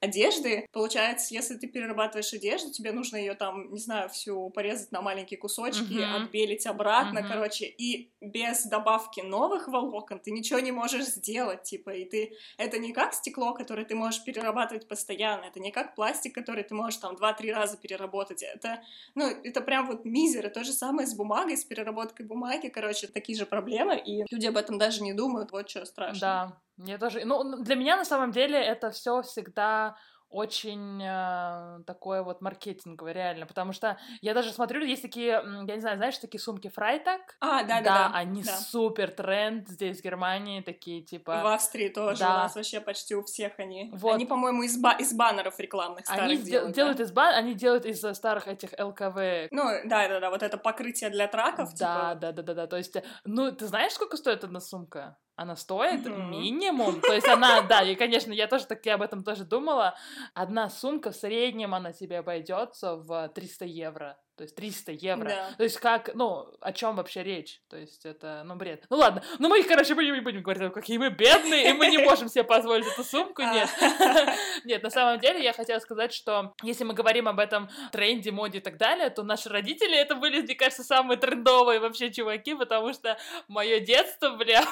одежды, 0.00 0.66
получается, 0.72 1.34
если 1.34 1.56
ты 1.56 1.66
перерабатываешь 1.66 2.32
одежду, 2.32 2.70
тебе 2.70 2.92
нужно 2.92 3.16
ее 3.16 3.34
там, 3.34 3.72
не 3.72 3.78
знаю, 3.78 4.08
всю 4.08 4.50
порезать 4.50 4.92
на 4.92 5.02
маленькие 5.02 5.38
кусочки, 5.38 5.94
uh-huh. 5.94 6.24
отбелить 6.24 6.66
обратно, 6.66 7.18
uh-huh. 7.20 7.28
короче, 7.28 7.66
и 7.66 8.12
без 8.20 8.64
добавки 8.64 9.20
новых 9.20 9.68
волокон 9.68 10.18
ты 10.18 10.30
ничего 10.30 10.58
не 10.60 10.72
можешь 10.72 11.06
сделать, 11.06 11.62
типа, 11.62 11.90
и 11.90 12.04
ты... 12.04 12.36
Это 12.56 12.78
не 12.78 12.92
как 12.92 13.14
стекло, 13.14 13.54
которое 13.54 13.84
ты 13.84 13.94
можешь 13.94 14.22
перерабатывать 14.24 14.88
постоянно, 14.88 15.44
это 15.44 15.60
не 15.60 15.70
как 15.70 15.94
пластик, 15.94 16.34
который 16.34 16.64
ты 16.64 16.74
можешь 16.74 16.98
там 16.98 17.16
два-три 17.16 17.52
раза 17.52 17.76
переработать, 17.76 18.42
это, 18.42 18.82
ну, 19.14 19.26
это 19.26 19.60
прям 19.60 19.86
вот 19.86 20.04
мизер, 20.04 20.46
и 20.46 20.50
то 20.50 20.64
же 20.64 20.72
самое 20.72 21.06
с 21.06 21.14
бумагой, 21.14 21.56
с 21.56 21.64
переработкой 21.64 22.26
бумаги, 22.26 22.68
короче, 22.68 23.06
такие 23.06 23.38
же 23.38 23.46
проблемы, 23.46 23.98
и 23.98 24.24
люди 24.30 24.46
об 24.46 24.56
этом 24.56 24.78
даже 24.78 25.02
не 25.02 25.12
думают, 25.12 25.52
вот 25.52 25.68
что 25.68 25.84
страшно. 25.84 26.20
Да, 26.20 26.60
мне 26.76 26.98
тоже, 26.98 27.24
ну, 27.24 27.62
для 27.62 27.76
меня 27.76 27.96
на 27.96 28.04
самом 28.04 28.30
деле 28.30 28.58
это 28.58 28.90
все 28.90 29.22
всегда 29.22 29.96
очень 30.34 31.00
э, 31.00 31.84
такое 31.86 32.24
вот 32.24 32.40
маркетинговое, 32.40 33.12
реально, 33.12 33.46
потому 33.46 33.72
что 33.72 33.96
я 34.20 34.34
даже 34.34 34.52
смотрю, 34.52 34.84
есть 34.84 35.02
такие, 35.02 35.28
я 35.28 35.74
не 35.74 35.80
знаю, 35.80 35.96
знаешь, 35.96 36.18
такие 36.18 36.40
сумки 36.40 36.68
Фрайтак? 36.68 37.36
А, 37.38 37.62
да, 37.62 37.80
да, 37.80 37.82
да. 37.82 38.08
Да, 38.08 38.10
они 38.14 38.42
да. 38.42 38.56
супер 38.56 39.12
тренд 39.12 39.68
здесь, 39.68 40.00
в 40.00 40.02
Германии, 40.02 40.60
такие, 40.60 41.02
типа... 41.02 41.40
В 41.40 41.46
Австрии 41.46 41.88
тоже, 41.88 42.20
да. 42.20 42.30
у 42.30 42.38
нас 42.38 42.56
вообще 42.56 42.80
почти 42.80 43.14
у 43.14 43.22
всех 43.22 43.52
они. 43.60 43.90
Вот. 43.94 44.16
Они, 44.16 44.26
по-моему, 44.26 44.64
из, 44.64 44.76
ба- 44.76 44.96
из 44.98 45.14
баннеров 45.14 45.60
рекламных 45.60 46.04
старых 46.04 46.24
они 46.24 46.36
делают, 46.38 46.74
делают 46.74 46.98
да? 46.98 47.04
из 47.04 47.12
бан... 47.12 47.34
Они 47.36 47.54
делают 47.54 47.86
из 47.86 48.00
старых 48.00 48.48
этих 48.48 48.70
ЛКВ. 48.76 49.52
Ну, 49.52 49.70
да-да-да, 49.84 50.30
вот 50.30 50.42
это 50.42 50.58
покрытие 50.58 51.10
для 51.10 51.28
траков, 51.28 51.74
Да, 51.74 52.16
типа... 52.16 52.32
да-да-да, 52.32 52.66
то 52.66 52.76
есть, 52.76 52.96
ну, 53.24 53.52
ты 53.52 53.68
знаешь, 53.68 53.92
сколько 53.92 54.16
стоит 54.16 54.42
одна 54.42 54.58
сумка? 54.58 55.16
Она 55.36 55.56
стоит 55.56 56.06
mm-hmm. 56.06 56.28
минимум, 56.28 57.00
то 57.00 57.12
есть 57.12 57.28
она, 57.28 57.62
да, 57.62 57.82
и, 57.82 57.94
конечно, 57.94 58.32
я 58.32 58.46
тоже 58.46 58.66
таки 58.66 58.90
об 58.90 59.02
этом 59.02 59.24
тоже 59.24 59.44
думала, 59.44 59.96
одна 60.32 60.70
сумка 60.70 61.10
в 61.10 61.16
среднем 61.16 61.74
она 61.74 61.92
тебе 61.92 62.18
обойдется 62.18 62.96
в 62.96 63.28
300 63.34 63.64
евро, 63.64 64.18
то 64.36 64.42
есть 64.42 64.56
300 64.56 64.92
евро. 64.92 65.28
Да. 65.28 65.50
То 65.56 65.64
есть 65.64 65.78
как, 65.78 66.14
ну, 66.14 66.48
о 66.60 66.72
чем 66.72 66.96
вообще 66.96 67.22
речь? 67.22 67.60
То 67.68 67.76
есть 67.76 68.04
это, 68.04 68.42
ну, 68.44 68.56
бред. 68.56 68.84
Ну 68.90 68.96
ладно, 68.96 69.22
ну 69.38 69.48
мы, 69.48 69.62
короче, 69.62 69.94
мы 69.94 70.04
не 70.04 70.20
будем 70.20 70.42
говорить, 70.42 70.72
какие 70.72 70.98
мы 70.98 71.10
бедные, 71.10 71.70
и 71.70 71.72
мы 71.72 71.86
не 71.88 71.98
можем 72.04 72.28
себе 72.28 72.44
позволить 72.44 72.86
эту 72.86 73.04
сумку, 73.04 73.42
а. 73.42 73.54
нет. 73.54 73.68
Нет, 74.64 74.82
на 74.82 74.90
самом 74.90 75.20
деле 75.20 75.42
я 75.42 75.52
хотела 75.52 75.78
сказать, 75.78 76.12
что 76.12 76.54
если 76.62 76.84
мы 76.84 76.94
говорим 76.94 77.28
об 77.28 77.38
этом 77.38 77.68
тренде, 77.92 78.30
моде 78.30 78.58
и 78.58 78.60
так 78.60 78.76
далее, 78.76 79.10
то 79.10 79.22
наши 79.22 79.48
родители 79.48 79.96
это 79.96 80.14
были, 80.14 80.40
мне 80.40 80.54
кажется, 80.54 80.82
самые 80.82 81.18
трендовые 81.18 81.80
вообще 81.80 82.10
чуваки, 82.10 82.54
потому 82.54 82.92
что 82.92 83.18
мое 83.48 83.80
детство, 83.80 84.30
бля, 84.30 84.64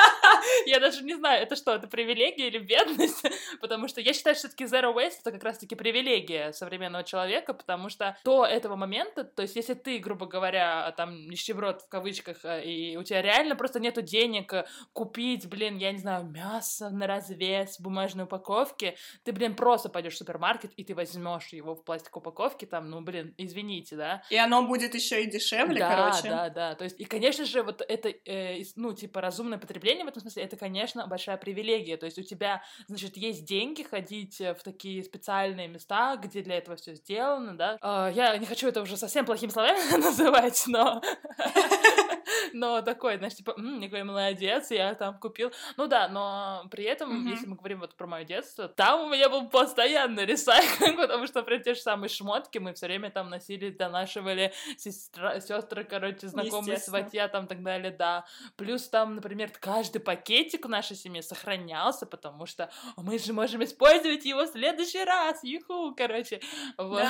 я 0.66 0.80
даже 0.80 1.02
не 1.02 1.14
знаю, 1.14 1.42
это 1.42 1.56
что, 1.56 1.74
это 1.74 1.86
привилегия 1.86 2.48
или 2.48 2.58
бедность? 2.58 3.24
Потому 3.60 3.88
что 3.88 4.00
я 4.00 4.12
считаю, 4.12 4.36
что 4.36 4.48
все-таки 4.48 4.64
zero 4.64 4.94
waste 4.94 5.20
это 5.20 5.32
как 5.32 5.44
раз-таки 5.44 5.74
привилегия 5.74 6.52
современного 6.52 7.04
человека, 7.04 7.54
потому 7.54 7.88
что 7.88 8.16
до 8.24 8.44
этого 8.44 8.76
момента 8.76 8.99
момента, 9.00 9.24
то 9.24 9.42
есть 9.42 9.56
если 9.56 9.74
ты, 9.74 9.98
грубо 9.98 10.26
говоря, 10.26 10.92
там 10.96 11.28
нищеброд 11.28 11.82
в 11.82 11.88
кавычках, 11.88 12.44
э, 12.44 12.64
и 12.64 12.96
у 12.96 13.02
тебя 13.02 13.22
реально 13.22 13.56
просто 13.56 13.80
нету 13.80 14.02
денег 14.02 14.52
э, 14.52 14.66
купить, 14.92 15.48
блин, 15.48 15.76
я 15.76 15.92
не 15.92 15.98
знаю, 15.98 16.24
мясо 16.24 16.90
на 16.90 17.06
развес 17.06 17.78
в 17.78 17.82
бумажной 17.82 18.24
упаковке, 18.24 18.96
ты, 19.24 19.32
блин, 19.32 19.54
просто 19.54 19.88
пойдешь 19.88 20.14
в 20.14 20.18
супермаркет 20.18 20.72
и 20.76 20.84
ты 20.84 20.94
возьмешь 20.94 21.48
его 21.48 21.74
в 21.74 21.84
пластиковой 21.84 22.20
упаковке, 22.20 22.66
там, 22.66 22.90
ну, 22.90 23.00
блин, 23.00 23.34
извините, 23.38 23.96
да. 23.96 24.22
И 24.30 24.36
оно 24.36 24.66
будет 24.66 24.94
еще 24.94 25.22
и 25.22 25.30
дешевле, 25.30 25.80
да, 25.80 25.88
короче. 25.88 26.28
Да, 26.28 26.48
да, 26.48 26.70
да. 26.70 26.74
То 26.74 26.84
есть, 26.84 27.00
и, 27.00 27.04
конечно 27.04 27.44
же, 27.44 27.62
вот 27.62 27.82
это, 27.86 28.08
э, 28.08 28.62
ну, 28.76 28.92
типа, 28.92 29.20
разумное 29.20 29.58
потребление 29.58 30.04
в 30.04 30.08
этом 30.08 30.20
смысле, 30.22 30.44
это, 30.44 30.56
конечно, 30.56 31.06
большая 31.06 31.36
привилегия. 31.36 31.96
То 31.96 32.06
есть 32.06 32.18
у 32.18 32.22
тебя, 32.22 32.62
значит, 32.88 33.16
есть 33.16 33.44
деньги 33.44 33.82
ходить 33.82 34.40
э, 34.40 34.54
в 34.54 34.62
такие 34.62 35.02
специальные 35.02 35.68
места, 35.68 36.16
где 36.16 36.42
для 36.42 36.56
этого 36.58 36.76
все 36.76 36.94
сделано, 36.94 37.56
да. 37.56 37.78
Э, 37.82 38.12
я 38.14 38.36
не 38.36 38.46
хочу 38.46 38.68
это 38.68 38.82
уже 38.82 38.89
уже 38.90 38.96
совсем 38.96 39.24
плохими 39.24 39.50
словами 39.50 39.96
называть, 39.96 40.64
но... 40.66 41.00
но 42.52 42.82
такой, 42.82 43.16
знаешь, 43.16 43.34
типа, 43.34 43.52
какой 43.52 44.02
молодец, 44.02 44.70
я 44.70 44.94
там 44.94 45.18
купил. 45.18 45.52
Ну 45.76 45.86
да, 45.86 46.08
но 46.08 46.64
при 46.70 46.84
этом, 46.84 47.26
если 47.26 47.46
мы 47.46 47.56
говорим 47.56 47.80
вот 47.80 47.94
про 47.94 48.06
мое 48.06 48.24
детство, 48.24 48.68
там 48.68 49.02
у 49.02 49.08
меня 49.08 49.28
был 49.28 49.48
постоянный 49.48 50.24
ресайклинг, 50.24 50.96
потому 51.00 51.26
что 51.26 51.42
при 51.42 51.58
те 51.58 51.74
же 51.74 51.80
самые 51.80 52.08
шмотки 52.08 52.58
мы 52.58 52.74
все 52.74 52.86
время 52.86 53.10
там 53.10 53.30
носили, 53.30 53.70
донашивали 53.70 54.52
сестры, 54.76 55.84
короче, 55.84 56.28
знакомые, 56.28 56.78
сватья 56.78 57.28
там 57.28 57.44
и 57.44 57.48
так 57.48 57.62
далее, 57.62 57.90
да. 57.90 58.24
Плюс 58.56 58.88
там, 58.88 59.16
например, 59.16 59.50
каждый 59.58 60.00
пакетик 60.00 60.66
в 60.66 60.68
нашей 60.68 60.96
семье 60.96 61.22
сохранялся, 61.22 62.06
потому 62.06 62.46
что 62.46 62.70
мы 62.96 63.18
же 63.18 63.32
можем 63.32 63.62
использовать 63.64 64.24
его 64.24 64.44
в 64.44 64.48
следующий 64.48 65.04
раз, 65.04 65.42
юху, 65.42 65.94
короче. 65.96 66.40
Вот. 66.76 67.04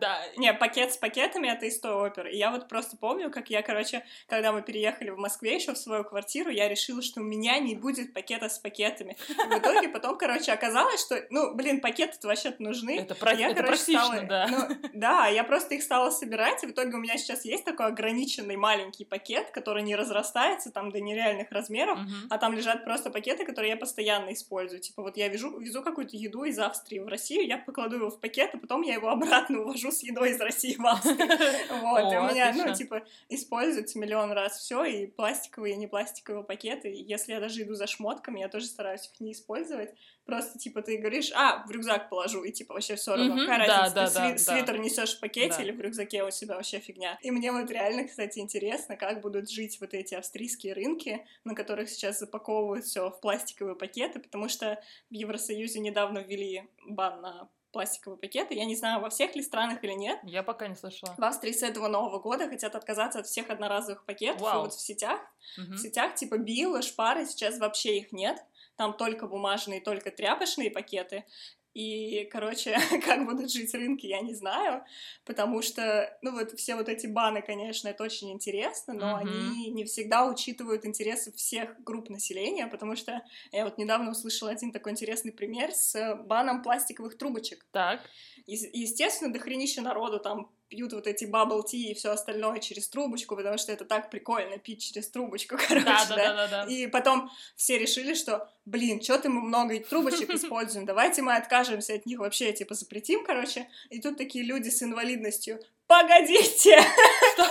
Да. 0.00 0.20
Не, 0.36 0.52
пакет 0.52 0.92
с 0.92 0.96
пакетами— 1.20 1.48
это 1.52 1.66
из 1.66 1.78
той 1.80 1.92
оперы. 1.92 2.32
И 2.32 2.36
я 2.36 2.50
вот 2.50 2.68
просто 2.68 2.96
помню, 2.96 3.30
как 3.30 3.50
я, 3.50 3.62
короче, 3.62 4.04
когда 4.26 4.52
мы 4.52 4.62
переехали 4.62 5.10
в 5.10 5.18
Москве 5.18 5.56
еще 5.56 5.72
в 5.72 5.78
свою 5.78 6.04
квартиру, 6.04 6.50
я 6.50 6.68
решила, 6.68 7.02
что 7.02 7.20
у 7.20 7.24
меня 7.24 7.58
не 7.58 7.74
будет 7.74 8.14
пакета 8.14 8.48
с 8.48 8.58
пакетами. 8.58 9.16
И 9.28 9.54
в 9.54 9.58
итоге 9.58 9.88
потом, 9.88 10.16
короче, 10.16 10.52
оказалось, 10.52 11.00
что, 11.00 11.22
ну, 11.30 11.54
блин, 11.54 11.80
пакеты-то 11.80 12.28
вообще-то 12.28 12.62
нужны. 12.62 13.00
Это, 13.00 13.14
про... 13.14 13.32
я, 13.32 13.50
это 13.50 13.62
короче, 13.62 13.82
стала... 13.82 14.22
да. 14.22 14.46
Ну, 14.50 14.90
да, 14.94 15.26
я 15.26 15.44
просто 15.44 15.74
их 15.74 15.82
стала 15.82 16.10
собирать, 16.10 16.62
и 16.64 16.66
в 16.66 16.70
итоге 16.70 16.94
у 16.94 16.98
меня 16.98 17.16
сейчас 17.18 17.44
есть 17.44 17.64
такой 17.64 17.86
ограниченный 17.86 18.56
маленький 18.56 19.04
пакет, 19.04 19.50
который 19.50 19.82
не 19.82 19.96
разрастается 19.96 20.70
там 20.70 20.90
до 20.90 21.00
нереальных 21.00 21.50
размеров, 21.50 21.98
uh-huh. 21.98 22.28
а 22.30 22.38
там 22.38 22.54
лежат 22.54 22.84
просто 22.84 23.10
пакеты, 23.10 23.44
которые 23.44 23.70
я 23.70 23.76
постоянно 23.76 24.32
использую. 24.32 24.80
Типа 24.80 25.02
вот 25.02 25.16
я 25.16 25.28
везу, 25.28 25.58
везу 25.58 25.82
какую-то 25.82 26.16
еду 26.16 26.44
из 26.44 26.58
Австрии 26.58 26.98
в 26.98 27.06
Россию, 27.06 27.46
я 27.46 27.58
покладу 27.58 27.96
его 27.96 28.10
в 28.10 28.20
пакет, 28.20 28.50
а 28.54 28.58
потом 28.58 28.82
я 28.82 28.94
его 28.94 29.08
обратно 29.08 29.60
увожу 29.60 29.90
с 29.90 30.02
едой 30.02 30.30
из 30.30 30.40
России 30.40 30.76
в 30.76 30.86
Австрию. 30.86 31.09
Вот, 31.80 32.12
и 32.12 32.16
у 32.16 32.22
меня, 32.28 32.52
ну, 32.54 32.74
типа, 32.74 33.02
используется 33.28 33.98
миллион 33.98 34.32
раз 34.32 34.58
все, 34.58 34.84
и 34.84 35.06
пластиковые, 35.06 35.74
и 35.74 35.76
не 35.76 35.86
пластиковые 35.86 36.44
пакеты. 36.44 36.92
Если 36.94 37.32
я 37.32 37.40
даже 37.40 37.62
иду 37.62 37.74
за 37.74 37.86
шмотками, 37.86 38.40
я 38.40 38.48
тоже 38.48 38.66
стараюсь 38.66 39.10
их 39.12 39.20
не 39.20 39.32
использовать. 39.32 39.90
Просто, 40.24 40.58
типа, 40.58 40.82
ты 40.82 40.96
говоришь, 40.98 41.32
а, 41.34 41.64
в 41.66 41.70
рюкзак 41.70 42.08
положу, 42.08 42.44
и, 42.44 42.52
типа, 42.52 42.74
вообще 42.74 42.94
все 42.96 43.16
равно. 43.16 43.36
Какая 43.36 43.58
разница, 43.66 44.04
ты 44.32 44.38
свитер 44.38 44.78
несешь 44.78 45.16
в 45.16 45.20
пакете 45.20 45.62
или 45.62 45.72
в 45.72 45.80
рюкзаке 45.80 46.22
у 46.24 46.30
себя 46.30 46.54
вообще 46.56 46.78
фигня. 46.78 47.18
И 47.22 47.30
мне 47.30 47.50
вот 47.52 47.70
реально, 47.70 48.04
кстати, 48.06 48.38
интересно, 48.38 48.96
как 48.96 49.20
будут 49.20 49.50
жить 49.50 49.80
вот 49.80 49.94
эти 49.94 50.14
австрийские 50.14 50.74
рынки, 50.74 51.26
на 51.44 51.54
которых 51.54 51.88
сейчас 51.88 52.18
запаковывают 52.20 52.84
все 52.84 53.10
в 53.10 53.20
пластиковые 53.20 53.74
пакеты, 53.76 54.20
потому 54.20 54.48
что 54.48 54.80
в 55.10 55.14
Евросоюзе 55.14 55.80
недавно 55.80 56.18
ввели 56.18 56.68
бан 56.86 57.20
на 57.20 57.48
пластиковые 57.72 58.18
пакеты. 58.18 58.54
Я 58.54 58.64
не 58.64 58.76
знаю, 58.76 59.00
во 59.00 59.10
всех 59.10 59.34
ли 59.36 59.42
странах 59.42 59.82
или 59.84 59.92
нет. 59.92 60.18
Я 60.22 60.42
пока 60.42 60.66
не 60.68 60.74
слышала. 60.74 61.14
В 61.16 61.24
Австрии 61.24 61.52
с 61.52 61.62
этого 61.62 61.88
Нового 61.88 62.18
года 62.18 62.48
хотят 62.48 62.74
отказаться 62.74 63.20
от 63.20 63.26
всех 63.26 63.50
одноразовых 63.50 64.04
пакетов. 64.04 64.40
И 64.40 64.44
Вау. 64.44 64.62
вот 64.62 64.74
в 64.74 64.80
сетях, 64.80 65.20
Мгм. 65.56 65.74
в 65.74 65.78
сетях 65.78 66.14
типа 66.14 66.38
Билла, 66.38 66.82
Шпары, 66.82 67.26
сейчас 67.26 67.58
вообще 67.58 67.98
их 67.98 68.12
нет. 68.12 68.38
Там 68.76 68.94
только 68.96 69.26
бумажные, 69.26 69.80
только 69.80 70.10
тряпочные 70.10 70.70
пакеты. 70.70 71.24
И, 71.72 72.24
короче, 72.32 72.76
как 73.04 73.24
будут 73.26 73.50
жить 73.52 73.72
рынки, 73.74 74.06
я 74.06 74.20
не 74.22 74.34
знаю, 74.34 74.84
потому 75.24 75.62
что, 75.62 76.16
ну 76.22 76.32
вот 76.32 76.52
все 76.58 76.74
вот 76.74 76.88
эти 76.88 77.06
баны, 77.06 77.42
конечно, 77.42 77.88
это 77.88 78.02
очень 78.02 78.32
интересно, 78.32 78.92
но 78.94 79.06
Мгм. 79.10 79.16
они 79.16 79.70
не 79.70 79.84
всегда 79.84 80.26
учитывают 80.26 80.84
интересы 80.84 81.30
всех 81.32 81.80
групп 81.84 82.10
населения, 82.10 82.66
потому 82.66 82.96
что 82.96 83.22
я 83.52 83.64
вот 83.64 83.78
недавно 83.78 84.10
услышала 84.10 84.50
один 84.50 84.72
такой 84.72 84.92
интересный 84.92 85.32
пример 85.32 85.72
с 85.72 86.14
баном 86.26 86.62
пластиковых 86.62 87.16
трубочек. 87.16 87.64
Так. 87.70 88.00
Е- 88.46 88.70
Естественно, 88.72 89.32
дохренища 89.32 89.80
народу 89.82 90.18
там 90.18 90.50
пьют 90.70 90.92
вот 90.92 91.06
эти 91.06 91.24
bubble 91.24 91.62
tea 91.64 91.90
и 91.90 91.94
все 91.94 92.10
остальное 92.10 92.60
через 92.60 92.88
трубочку, 92.88 93.36
потому 93.36 93.58
что 93.58 93.72
это 93.72 93.84
так 93.84 94.08
прикольно 94.08 94.56
пить 94.56 94.82
через 94.82 95.08
трубочку, 95.10 95.56
короче, 95.68 95.84
Да, 95.84 96.06
да. 96.08 96.16
да, 96.16 96.34
да, 96.34 96.48
да, 96.48 96.64
да. 96.64 96.72
И 96.72 96.86
потом 96.86 97.30
все 97.56 97.76
решили, 97.78 98.14
что, 98.14 98.48
блин, 98.64 99.02
что-то 99.02 99.28
мы 99.28 99.42
много 99.42 99.78
трубочек 99.80 100.30
используем, 100.34 100.86
давайте 100.86 101.22
мы 101.22 101.34
откажемся 101.36 101.94
от 101.94 102.06
них 102.06 102.20
вообще, 102.20 102.52
типа, 102.52 102.74
запретим, 102.74 103.24
короче. 103.24 103.68
И 103.90 104.00
тут 104.00 104.16
такие 104.16 104.44
люди 104.44 104.68
с 104.68 104.82
инвалидностью, 104.82 105.60
погодите, 105.90 106.78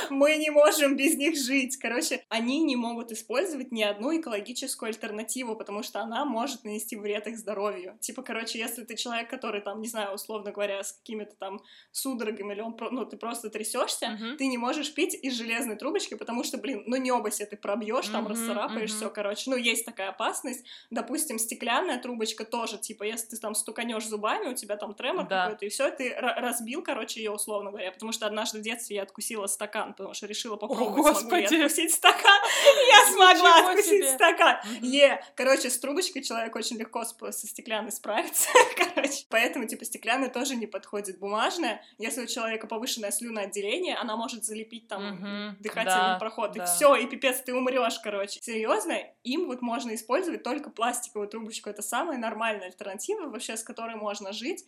мы 0.09 0.37
не 0.37 0.49
можем 0.49 0.95
без 0.95 1.15
них 1.17 1.37
жить. 1.37 1.75
Короче, 1.77 2.23
они 2.29 2.61
не 2.63 2.77
могут 2.77 3.11
использовать 3.11 3.71
ни 3.73 3.83
одну 3.83 4.17
экологическую 4.17 4.87
альтернативу, 4.87 5.57
потому 5.57 5.83
что 5.83 5.99
она 5.99 6.23
может 6.23 6.63
нанести 6.63 6.95
вред 6.95 7.27
их 7.27 7.37
здоровью. 7.37 7.97
Типа, 7.99 8.21
короче, 8.23 8.57
если 8.57 8.85
ты 8.85 8.95
человек, 8.95 9.29
который 9.29 9.59
там, 9.59 9.81
не 9.81 9.89
знаю, 9.89 10.13
условно 10.15 10.53
говоря, 10.53 10.81
с 10.81 10.93
какими-то 10.93 11.35
там 11.35 11.59
судорогами, 11.91 12.53
или 12.53 12.61
он, 12.61 12.77
ну, 12.91 13.05
ты 13.05 13.17
просто 13.17 13.49
трясешься, 13.49 14.11
Мгм. 14.11 14.37
ты 14.37 14.47
не 14.47 14.57
можешь 14.57 14.93
пить 14.93 15.15
из 15.21 15.33
железной 15.33 15.75
трубочки, 15.75 16.13
потому 16.15 16.45
что, 16.45 16.57
блин, 16.57 16.83
ну 16.87 16.95
небо 16.95 17.29
себе 17.31 17.47
ты 17.47 17.57
пробьешь, 17.57 18.07
там 18.07 18.23
Мгм, 18.23 18.31
расцарапаешь 18.31 18.91
мгм. 18.91 18.97
все, 18.97 19.09
короче. 19.09 19.49
Ну, 19.49 19.57
есть 19.57 19.85
такая 19.85 20.09
опасность. 20.09 20.65
Допустим, 20.89 21.39
стеклянная 21.39 21.99
трубочка 21.99 22.45
тоже, 22.45 22.77
типа, 22.77 23.03
если 23.03 23.27
ты 23.27 23.37
там 23.37 23.53
стуканешь 23.53 24.07
зубами, 24.07 24.47
у 24.47 24.55
тебя 24.55 24.77
там 24.77 24.93
тремор 24.93 25.27
Да. 25.27 25.43
какой-то, 25.43 25.65
и 25.65 25.69
все, 25.69 25.91
ты 25.91 26.09
ра- 26.11 26.35
разбил, 26.39 26.81
короче, 26.81 27.19
ее, 27.19 27.31
условно 27.31 27.71
говоря. 27.71 27.91
Потому 27.91 28.13
что 28.13 28.28
однажды 28.29 28.59
в 28.59 28.61
детстве 28.61 28.97
я 28.97 29.03
откусила 29.03 29.47
стакан, 29.47 29.93
потому 29.93 30.13
что 30.13 30.27
решила 30.27 30.55
попробовать, 30.55 31.17
смогу 31.17 31.35
ли 31.35 31.45
откусить 31.45 31.93
стакан. 31.93 32.41
Я 32.89 33.13
смогла 33.13 33.69
откусить 33.69 34.09
стакан. 34.09 34.57
Е, 34.81 35.21
короче, 35.35 35.69
с 35.69 35.79
трубочкой 35.79 36.23
человек 36.23 36.55
очень 36.55 36.77
легко 36.77 37.03
со 37.03 37.47
стеклянной 37.47 37.91
справится, 37.91 38.49
короче. 38.77 39.25
Поэтому, 39.29 39.67
типа, 39.67 39.85
стеклянная 39.85 40.29
тоже 40.29 40.55
не 40.55 40.67
подходит. 40.67 41.19
Бумажная, 41.19 41.83
если 41.97 42.23
у 42.23 42.27
человека 42.27 42.67
повышенное 42.67 43.11
слюноотделение, 43.11 43.95
она 43.95 44.15
может 44.15 44.45
залепить 44.45 44.87
там 44.87 45.55
дыхательный 45.59 46.19
проход, 46.19 46.55
и 46.55 46.61
все, 46.65 46.95
и 46.95 47.05
пипец, 47.07 47.41
ты 47.41 47.53
умрешь, 47.53 47.99
короче. 47.99 48.39
Серьезно, 48.41 48.95
им 49.23 49.47
вот 49.47 49.61
можно 49.61 49.93
использовать 49.95 50.43
только 50.43 50.69
пластиковую 50.69 51.27
трубочку. 51.27 51.69
Это 51.69 51.81
самая 51.81 52.17
нормальная 52.17 52.67
альтернатива, 52.67 53.27
вообще, 53.27 53.57
с 53.57 53.63
которой 53.63 53.95
можно 53.95 54.31
жить. 54.31 54.65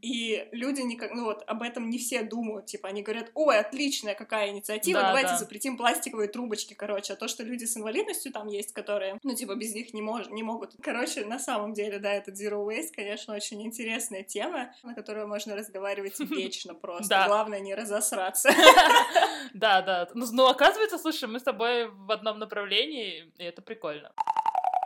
И 0.00 0.48
люди 0.52 0.80
никак, 0.80 1.12
ну 1.12 1.24
вот, 1.24 1.44
об 1.46 1.62
этом 1.62 1.90
не 1.90 1.98
все 1.98 2.22
думают. 2.22 2.66
Типа, 2.66 2.88
они 2.88 3.01
говорят, 3.02 3.30
ой, 3.34 3.58
отличная 3.58 4.14
какая 4.14 4.48
инициатива, 4.50 5.00
Да, 5.00 5.06
давайте 5.08 5.30
да. 5.30 5.36
запретим 5.38 5.76
пластиковые 5.76 6.28
трубочки, 6.28 6.74
короче. 6.74 7.12
А 7.12 7.16
то, 7.16 7.28
что 7.28 7.42
люди 7.42 7.64
с 7.64 7.76
инвалидностью 7.76 8.32
там 8.32 8.48
есть, 8.48 8.72
которые, 8.72 9.18
ну, 9.22 9.34
типа, 9.34 9.54
без 9.54 9.74
них 9.74 9.92
не, 9.94 10.00
мож- 10.02 10.30
не 10.30 10.42
могут. 10.42 10.72
Короче, 10.82 11.24
на 11.24 11.38
самом 11.38 11.74
деле, 11.74 11.98
да, 11.98 12.12
этот 12.12 12.34
Zero 12.40 12.66
Waste, 12.66 12.92
конечно, 12.94 13.34
очень 13.34 13.62
интересная 13.62 14.22
тема, 14.22 14.74
на 14.82 14.94
которую 14.94 15.28
можно 15.28 15.54
разговаривать 15.56 16.18
вечно 16.20 16.74
просто. 16.74 17.24
Главное, 17.26 17.60
не 17.60 17.74
разосраться. 17.74 18.50
Да, 19.54 19.82
да. 19.82 20.08
Ну, 20.14 20.26
ну, 20.32 20.46
оказывается, 20.46 20.98
слушай, 20.98 21.28
мы 21.28 21.38
с 21.38 21.42
тобой 21.42 21.88
в 21.88 22.10
одном 22.10 22.38
направлении, 22.38 23.30
и 23.38 23.44
это 23.44 23.60
прикольно. 23.60 24.12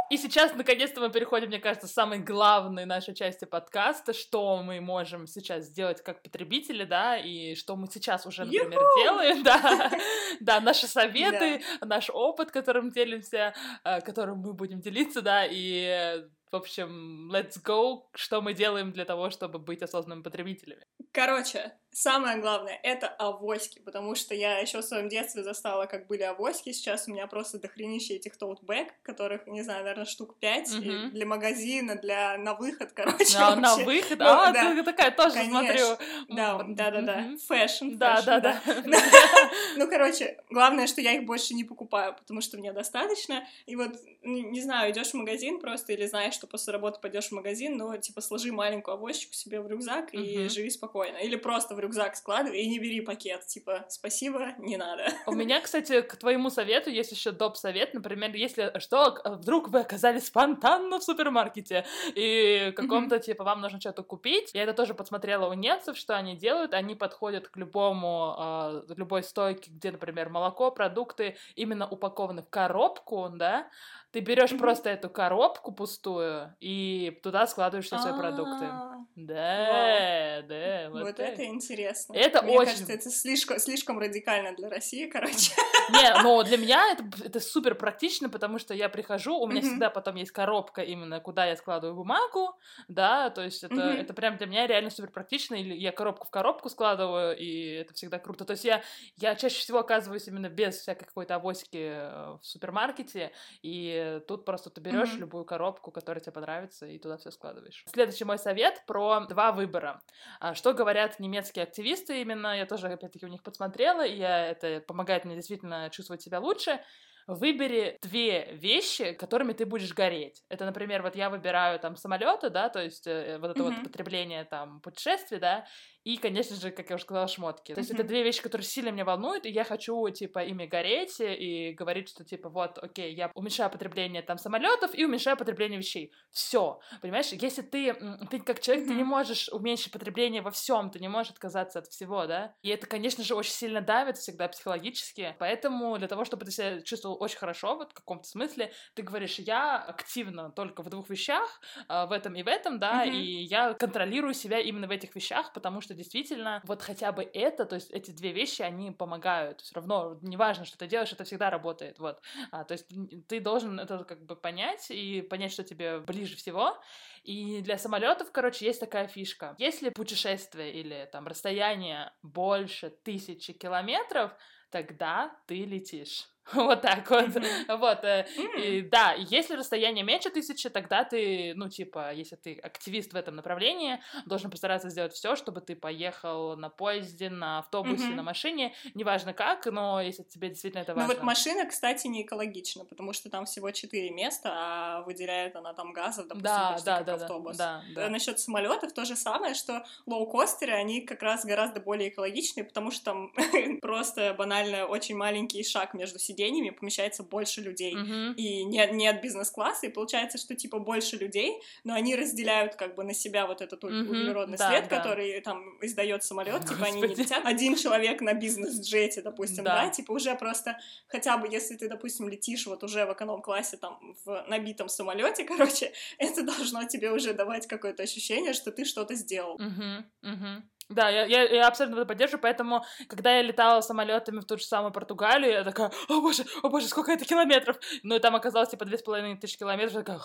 И 0.09 0.16
сейчас, 0.19 0.55
наконец-то, 0.55 1.01
мы 1.01 1.11
переходим, 1.11 1.49
мне 1.49 1.59
кажется, 1.59 1.88
к 1.88 1.90
самой 1.90 2.21
главной 2.21 2.87
нашей 2.87 3.12
части 3.14 3.45
подкаста, 3.45 4.12
что 4.12 4.62
мы 4.62 4.81
можем 4.81 5.27
сейчас 5.27 5.64
сделать 5.64 6.01
как 6.03 6.23
потребители, 6.23 6.85
да, 6.85 7.19
и 7.19 7.57
что 7.57 7.75
мы 7.75 7.88
сейчас 7.88 8.25
уже, 8.25 8.45
например, 8.45 8.81
Юху! 8.81 9.03
делаем, 9.03 9.42
да, 9.42 9.90
да, 10.40 10.61
наши 10.61 10.87
советы, 10.87 11.62
наш 11.81 12.09
опыт, 12.11 12.53
которым 12.53 12.90
делимся, 12.90 13.53
э, 13.83 14.01
которым 14.01 14.38
мы 14.38 14.53
будем 14.55 14.81
делиться, 14.81 15.23
да, 15.23 15.45
и, 15.45 15.83
э, 15.83 16.29
в 16.51 16.57
общем, 16.57 17.31
let's 17.33 17.61
go, 17.63 18.03
что 18.15 18.41
мы 18.41 18.55
делаем 18.55 18.93
для 18.93 19.05
того, 19.05 19.31
чтобы 19.31 19.59
быть 19.59 19.83
осознанными 19.83 20.23
потребителями. 20.23 20.85
Короче, 21.13 21.73
самое 21.91 22.39
главное— 22.39 22.79
это 22.83 23.09
авоськи, 23.09 23.81
потому 23.81 24.15
что 24.15 24.35
я 24.35 24.59
еще 24.59 24.81
в 24.81 24.85
своем 24.85 25.09
детстве 25.09 25.43
застала, 25.43 25.87
как 25.87 26.07
были 26.07 26.23
авоськи, 26.23 26.73
сейчас 26.73 27.09
у 27.09 27.13
меня 27.13 27.27
просто 27.27 27.59
дохренище 27.59 28.15
этих 28.15 28.37
tote 28.37 28.64
bag, 28.64 28.92
которых, 29.03 29.47
не 29.47 29.63
знаю, 29.63 29.83
наверное, 29.83 30.05
штук 30.05 30.39
пять, 30.39 30.71
Мгм. 30.73 31.11
для 31.11 31.27
магазина, 31.27 31.97
для 31.97 32.37
на 32.39 32.55
выход, 32.55 32.93
короче, 32.95 33.39
На, 33.39 33.57
на 33.57 33.77
выход, 33.77 34.19
Ну, 34.19 34.25
а, 34.27 34.53
да. 34.53 34.75
ты 34.75 34.83
такая 34.83 35.11
тоже 35.11 35.35
Конечно. 35.35 35.97
смотрю. 35.97 36.37
Да, 36.37 36.63
да-да-да, 36.69 37.25
fashion, 37.47 37.97
Да, 37.97 38.17
fashion, 38.16 38.27
да, 38.27 38.41
да. 38.41 38.63
Ну, 39.77 39.89
короче, 39.89 40.39
главное, 40.51 40.87
что 40.87 41.01
я 41.01 41.13
их 41.13 41.25
больше 41.25 41.55
не 41.55 41.65
покупаю, 41.65 42.15
потому 42.15 42.41
что 42.41 42.57
мне 42.59 42.73
достаточно. 42.73 43.47
И 43.67 43.77
вот, 43.77 43.93
не 44.23 44.61
знаю, 44.61 44.93
идешь 44.93 45.09
в 45.11 45.15
магазин 45.15 45.61
просто 45.61 45.93
или 45.93 46.07
знаешь, 46.07 46.36
что 46.37 46.46
после 46.46 46.72
работы 46.72 47.01
пойдешь 47.01 47.29
в 47.29 47.33
магазин, 47.33 47.77
но 47.77 47.96
типа 47.96 48.20
сложи 48.20 48.53
маленькую 48.53 48.94
авоську 48.94 49.33
себе 49.33 49.61
в 49.61 49.66
рюкзак 49.66 50.14
и 50.14 50.38
Мгм. 50.38 50.51
живи 50.51 50.70
спокойно. 50.70 51.16
Или 51.16 51.35
просто 51.37 51.75
в 51.75 51.81
рюкзак 51.81 52.14
складывай 52.16 52.61
и 52.61 52.68
не 52.68 52.79
бери 52.79 53.01
пакет. 53.01 53.46
Типа, 53.46 53.85
спасибо, 53.88 54.53
не 54.59 54.77
надо. 54.77 55.09
У 55.27 55.33
меня, 55.33 55.61
кстати, 55.61 56.01
к 56.03 56.16
твоему 56.16 56.51
совету 56.51 56.90
есть 56.90 57.11
еще 57.12 57.33
доп. 57.33 57.57
совет. 57.57 57.94
Например, 57.94 58.35
если 58.35 58.79
что, 58.79 59.12
к- 59.12 59.37
вдруг 59.37 59.68
вы 59.70 59.81
оказались 59.81 60.27
спонтанно 60.27 60.99
в 60.99 61.03
супермаркете, 61.03 61.87
и 62.14 62.72
каком-то, 62.77 63.18
типа, 63.18 63.44
вам 63.44 63.62
нужно 63.62 63.81
что-то 63.81 64.03
купить. 64.03 64.51
Я 64.53 64.64
это 64.64 64.75
тоже 64.75 64.92
подсмотрела 64.94 65.49
у 65.49 65.55
немцев, 65.55 65.96
что 65.96 66.14
они 66.16 66.37
делают. 66.37 66.75
Они 66.75 66.94
подходят 66.94 67.49
к 67.49 67.57
любому, 67.57 68.35
а, 68.38 68.83
любой 68.94 69.22
стойке, 69.22 69.70
где, 69.70 69.90
например, 69.90 70.29
молоко, 70.29 70.70
продукты 70.70 71.37
именно 71.55 71.88
упакованы 71.88 72.42
в 72.42 72.51
коробку, 72.51 73.29
да, 73.33 73.68
ты 74.16 74.20
берешь 74.20 74.57
просто 74.57 74.88
эту 74.88 75.11
коробку 75.11 75.72
пустую 75.72 76.55
и 76.59 77.20
туда 77.22 77.46
складываешь 77.46 77.85
все 77.85 77.98
свои 77.98 78.14
продукты. 78.14 78.64
А, 78.64 78.94
Да, 79.14 80.40
да, 80.48 80.86
вот, 81.05 81.21
это 81.21 81.45
интересно. 81.45 82.15
Это 82.15 82.43
Мне 82.43 82.59
очень- 82.59 82.73
кажется, 82.73 82.93
это 82.93 83.11
слишком, 83.11 83.59
слишком 83.59 83.99
радикально 83.99 84.55
для 84.55 84.69
России, 84.69 85.07
короче. 85.07 85.53
Не, 85.91 86.23
но 86.23 86.43
для 86.43 86.57
меня 86.57 86.93
это, 86.93 87.05
это 87.25 87.41
супер 87.41 87.75
практично, 87.75 88.29
потому 88.29 88.59
что 88.59 88.75
я 88.75 88.89
прихожу, 88.89 89.39
у 89.39 89.47
меня 89.47 89.61
всегда 89.63 89.91
потом 89.91 90.17
есть 90.17 90.33
коробка 90.33 90.83
именно, 90.83 91.21
куда 91.21 91.47
я 91.47 91.57
складываю 91.57 91.95
бумагу, 91.97 92.59
да, 92.89 93.31
то 93.31 93.43
есть 93.43 93.63
это, 93.63 93.81
это 93.83 94.13
прям 94.15 94.37
для 94.37 94.47
меня 94.47 94.67
реально 94.67 94.91
супер 94.91 95.11
практично, 95.11 95.55
или 95.55 95.75
я 95.75 95.93
коробку 95.93 96.27
в 96.27 96.31
коробку 96.31 96.69
складываю, 96.69 97.37
и 97.37 97.71
это 97.75 97.95
всегда 97.95 98.19
круто. 98.19 98.45
То 98.45 98.53
есть 98.53 98.65
я, 98.65 98.83
я 99.17 99.35
чаще 99.37 99.59
всего 99.61 99.79
оказываюсь 99.79 100.27
именно 100.29 100.49
без 100.49 100.77
всякой 100.81 101.05
какой-то 101.07 101.37
авоськи 101.37 101.77
э, 101.77 102.37
в 102.41 102.45
супермаркете, 102.45 103.33
и 103.63 104.21
тут 104.27 104.45
просто 104.45 104.71
ты 104.71 104.81
берешь 104.81 105.15
любую 105.15 105.45
коробку, 105.45 105.91
которая 105.91 106.21
тебе 106.23 106.33
понравится, 106.33 106.87
и 106.87 106.99
туда 106.99 107.17
все 107.17 107.31
складываешь. 107.31 107.85
Следующий 107.87 108.25
мой 108.25 108.39
совет 108.39 108.83
про 108.87 109.21
два 109.27 109.53
выбора. 109.53 110.03
А, 110.41 110.55
Что 110.55 110.73
говорят 110.87 111.18
немецкие 111.20 111.64
активисты 111.64 112.20
именно, 112.22 112.57
я 112.57 112.66
тоже, 112.66 112.88
опять-таки, 112.88 113.27
у 113.27 113.29
них 113.29 113.42
подсмотрела, 113.42 114.07
и 114.07 114.16
я, 114.16 114.46
это 114.49 114.81
помогает 114.87 115.25
мне 115.25 115.35
действительно 115.35 115.90
чувствовать 115.90 116.22
себя 116.22 116.40
лучше. 116.40 116.81
Выбери 117.27 117.99
две 118.03 118.53
вещи, 118.55 119.12
которыми 119.12 119.53
ты 119.53 119.66
будешь 119.66 119.92
гореть. 119.92 120.44
Это, 120.49 120.64
например, 120.64 121.03
вот 121.03 121.16
я 121.16 121.29
выбираю 121.29 121.81
там 121.81 121.96
самолеты, 121.96 122.51
да, 122.51 122.68
то 122.68 122.81
есть 122.81 123.07
э, 123.09 123.38
вот 123.40 123.51
это 123.51 123.64
вот 123.64 123.83
Мгм. 123.83 123.83
потребление 123.83 124.44
там 124.44 124.81
путешествий, 124.81 125.38
да, 125.40 125.66
и, 126.07 126.19
конечно 126.19 126.55
же, 126.55 126.71
как 126.71 126.88
я 126.88 126.95
уже 126.95 127.03
сказала, 127.03 127.27
шмотки. 127.27 127.75
То 127.75 127.81
есть 127.81 127.90
это 127.90 128.05
две 128.05 128.23
вещи, 128.23 128.40
которые 128.40 128.64
сильно 128.64 128.90
меня 128.90 129.05
волнуют, 129.05 129.45
и 129.45 129.51
я 129.51 129.64
хочу, 129.64 130.09
типа, 130.09 130.45
ими 130.45 130.64
гореть 130.64 131.16
и 131.19 131.73
говорить, 131.73 132.11
что, 132.11 132.25
типа, 132.25 132.49
вот, 132.49 132.79
окей, 132.79 133.12
я 133.12 133.33
уменьшаю 133.35 133.71
потребление 133.71 134.23
там 134.23 134.38
самолетов 134.38 134.92
и 134.95 135.05
уменьшаю 135.05 135.37
потребление 135.37 135.81
вещей. 135.81 136.12
Все, 136.31 136.79
понимаешь? 137.03 137.33
Если 137.33 137.62
ты, 137.62 137.92
ты 138.31 138.38
как 138.38 138.61
человек, 138.61 138.87
ты 138.87 138.95
не 138.95 139.03
можешь 139.03 139.49
уменьшить 139.49 139.90
потребление 139.92 140.42
во 140.42 140.53
всем, 140.53 140.90
ты 140.90 141.01
не 141.01 141.09
можешь 141.09 141.33
отказаться 141.33 141.81
от 141.81 141.88
всего, 141.88 142.27
да? 142.27 142.55
И 142.62 142.69
это, 142.69 142.87
конечно 142.87 143.25
же, 143.25 143.35
очень 143.35 143.51
сильно 143.51 143.81
давит 143.81 144.16
всегда 144.16 144.47
психологически. 144.47 145.35
Поэтому 145.40 145.99
для 145.99 146.07
того, 146.07 146.25
чтобы 146.25 146.45
ты 146.45 146.53
себя 146.53 146.83
чувствовал 146.83 147.16
очень 147.21 147.38
хорошо, 147.38 147.75
вот 147.75 147.90
в 147.90 147.95
каком-то 147.95 148.29
смысле, 148.29 148.73
ты 148.95 149.03
говоришь, 149.03 149.40
я 149.40 149.83
активно 149.83 150.53
только 150.53 150.85
в 150.85 150.88
двух 150.88 151.11
вещах, 151.11 151.61
а, 151.88 152.07
в 152.07 152.12
этом 152.12 152.37
и 152.37 152.45
в 152.45 152.47
этом, 152.47 152.79
да, 152.79 153.05
и 153.05 153.42
я 153.42 153.75
контролирую 153.75 154.35
себя 154.35 154.61
именно 154.61 154.87
в 154.87 154.92
этих 154.92 155.16
вещах, 155.16 155.53
потому 155.53 155.81
что 155.81 155.96
действительно 155.97 156.63
вот 156.65 156.83
хотя 156.83 157.13
бы 157.13 157.25
это, 157.25 157.65
то 157.65 157.75
есть 157.75 157.91
эти 157.91 158.11
две 158.11 158.33
вещи, 158.33 158.63
они 158.63 158.91
помогают. 158.93 159.61
Все 159.61 159.75
равно, 159.75 160.19
неважно, 160.23 160.65
что 160.65 160.79
ты 160.79 160.87
делаешь, 160.87 161.13
это 161.13 161.25
всегда 161.25 161.51
работает, 161.51 161.99
вот. 161.99 162.21
А, 162.51 162.65
то 162.65 162.73
есть 162.73 162.87
ты 163.27 163.41
должен 163.41 163.81
это 163.81 164.05
как 164.05 164.25
бы 164.25 164.37
понять 164.37 164.91
и 164.91 165.23
понять, 165.23 165.53
что 165.53 165.65
тебе 165.65 165.99
ближе 166.01 166.37
всего. 166.37 166.79
И 167.25 167.61
для 167.63 167.79
самолетов, 167.79 168.31
короче, 168.31 168.67
есть 168.67 168.81
такая 168.81 169.09
фишка. 169.09 169.57
Если 169.59 169.89
путешествие 169.91 170.73
или 170.73 171.09
там 171.11 171.27
расстояние 171.27 172.13
больше 172.23 172.91
тысячи 172.91 173.53
километров, 173.53 174.33
тогда 174.71 175.37
ты 175.47 175.65
летишь. 175.65 176.29
Вот 176.55 176.83
так 176.83 177.11
вот. 177.11 177.29
Mm-hmm. 177.29 177.77
Вот. 177.77 178.05
Mm-hmm. 178.05 178.63
И, 178.63 178.83
да, 178.83 179.15
если 179.19 179.57
расстояние 179.57 180.05
меньше 180.05 180.31
тысячи, 180.31 180.69
тогда 180.69 181.05
ты, 181.05 181.55
ну, 181.57 181.69
типа, 181.69 182.13
если 182.13 182.37
ты 182.37 182.59
активист 182.59 183.13
в 183.13 183.17
этом 183.17 183.35
направлении, 183.37 184.01
должен 184.27 184.51
постараться 184.51 184.89
сделать 184.89 185.13
все, 185.13 185.35
чтобы 185.35 185.61
ты 185.61 185.75
поехал 185.75 186.57
на 186.57 186.69
поезде, 186.69 187.31
на 187.31 187.59
автобусе, 187.59 188.05
mm-hmm. 188.05 188.15
на 188.15 188.23
машине, 188.23 188.75
неважно 188.95 189.33
как, 189.33 189.67
но 189.67 190.01
если 190.01 190.23
тебе 190.23 190.49
действительно 190.49 190.83
это 190.83 190.95
важно. 190.95 191.09
Ну 191.09 191.15
вот 191.15 191.25
машина, 191.25 191.67
кстати, 191.67 192.07
не 192.07 192.23
экологична, 192.23 192.85
потому 192.85 193.13
что 193.13 193.29
там 193.29 193.45
всего 193.45 193.71
четыре 193.73 194.11
места, 194.11 194.51
а 194.53 195.03
выделяет 195.03 195.57
она 195.57 195.75
там 195.75 195.93
газов, 195.93 196.29
допустим, 196.29 196.45
да, 196.45 196.73
почти 196.73 196.87
да, 196.87 196.97
как 196.99 197.07
да, 197.07 197.15
автобус. 197.15 197.57
Да, 197.57 197.83
да, 197.95 198.03
да. 198.03 198.09
Насчет 198.09 198.39
самолетов 198.39 198.93
то 198.93 199.05
же 199.05 199.17
самое, 199.17 199.55
что 199.55 199.85
лоукостеры, 200.07 200.73
они 200.73 201.01
как 201.01 201.23
раз 201.23 201.45
гораздо 201.45 201.81
более 201.81 202.11
экологичные, 202.11 202.65
потому 202.65 202.91
что 202.93 203.05
там 203.05 203.33
просто 203.81 204.35
банально 204.35 204.87
очень 204.87 205.17
маленький 205.17 205.65
шаг 205.65 205.95
между 205.95 206.19
сиденьями 206.19 206.36
сиденьями 206.37 206.70
помещается 206.70 207.22
больше 207.22 207.61
людей. 207.61 207.94
Mm-hmm. 207.94 208.35
И 208.35 208.64
не, 208.64 208.87
не 208.92 209.09
от 209.09 209.22
бизнес-класса, 209.22 209.87
и 209.87 209.90
получается, 209.90 210.38
что 210.38 210.55
типа 210.55 210.79
больше 210.79 211.16
людей, 211.16 211.61
но 211.85 211.94
они 211.94 212.14
разделяют 212.14 212.77
как 212.77 212.94
бы 212.94 213.05
на 213.05 213.14
себя 213.14 213.46
вот 213.46 213.62
этот 213.62 213.83
mm-hmm. 213.83 214.09
углеродный 214.09 214.59
да, 214.59 214.68
след, 214.68 214.88
да. 214.88 214.96
который 214.96 215.40
там 215.40 215.62
издает 215.81 216.22
самолет, 216.25 216.66
типа 216.66 216.87
они 216.87 217.01
не 217.01 217.14
летят. 217.14 217.44
Один 217.44 217.77
человек 217.77 218.20
на 218.20 218.35
бизнес-джете, 218.35 219.22
допустим, 219.22 219.64
да. 219.64 219.85
да, 219.85 219.90
типа 219.90 220.12
уже 220.12 220.35
просто 220.35 220.79
хотя 221.09 221.37
бы 221.38 221.49
если 221.51 221.77
ты, 221.77 221.88
допустим, 221.88 222.29
летишь 222.29 222.66
вот 222.66 222.83
уже 222.85 223.07
в 223.07 223.12
эконом-классе 223.12 223.77
там 223.77 223.99
в 224.25 224.44
набитом 224.49 224.88
самолете, 224.88 225.44
короче, 225.49 225.92
это 226.18 226.42
должно 226.42 226.85
тебе 226.85 227.11
уже 227.12 227.33
давать 227.33 227.66
какое-то 227.66 228.03
ощущение, 228.03 228.53
что 228.53 228.70
ты 228.70 228.85
что-то 228.85 229.14
сделал. 229.14 229.59
Mm-hmm. 229.59 230.05
Mm-hmm. 230.22 230.62
Да, 230.88 231.09
я, 231.09 231.25
я, 231.25 231.42
я 231.42 231.66
абсолютно 231.66 231.99
это 231.99 232.07
поддерживаю, 232.07 232.42
поэтому, 232.42 232.85
когда 233.09 233.37
я 233.37 233.42
летала 233.42 233.81
самолетами 233.81 234.38
в 234.38 234.44
ту 234.44 234.57
же 234.57 234.64
самую 234.64 234.92
Португалию, 234.92 235.51
я 235.53 235.64
такая, 235.64 235.90
о 236.09 236.20
боже, 236.20 236.44
о 236.62 236.68
боже, 236.68 236.87
сколько 236.87 237.11
это 237.11 237.25
километров! 237.25 237.77
Ну, 238.05 238.14
и 238.14 238.18
там 238.20 238.37
оказалось, 238.37 238.68
типа, 238.68 238.85
две 238.85 238.96
с 238.96 239.03
половиной 239.03 239.37
тысячи 239.37 239.59
километров, 239.59 239.94
я 239.94 240.03
такая, 240.03 240.20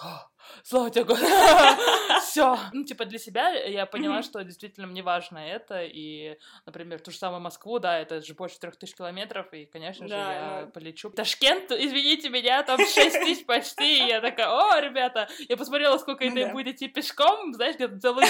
слава 0.64 0.92
тебе, 0.92 1.06
все. 2.22 2.60
Ну, 2.74 2.84
типа, 2.84 3.06
для 3.06 3.18
себя 3.18 3.50
я 3.50 3.88
поняла, 3.88 4.22
что 4.22 4.44
действительно 4.44 4.86
мне 4.86 5.02
важно 5.02 5.40
это, 5.40 5.82
и, 5.82 6.38
например, 6.68 7.00
ту 7.00 7.10
же 7.10 7.18
самую 7.18 7.42
Москву, 7.42 7.80
да, 7.80 7.98
это 7.98 8.22
же 8.22 8.36
больше 8.36 8.60
трех 8.60 8.78
тысяч 8.78 8.96
километров, 8.96 9.52
и, 9.54 9.66
конечно 9.66 10.08
же, 10.08 10.14
я 10.14 10.70
полечу. 10.72 11.10
Ташкент, 11.10 11.72
извините 11.72 12.30
меня, 12.30 12.62
там 12.62 12.78
шесть 12.78 13.20
тысяч 13.20 13.48
почти, 13.48 14.06
и 14.06 14.10
я 14.10 14.22
такая, 14.22 14.48
о, 14.48 14.80
ребята, 14.80 15.28
я 15.50 15.58
посмотрела, 15.58 15.98
сколько 15.98 16.24
это 16.24 16.52
будет 16.52 16.76
идти 16.76 16.88
пешком, 16.88 17.52
знаешь, 17.56 17.76
где-то 17.76 18.00
целый, 18.00 18.26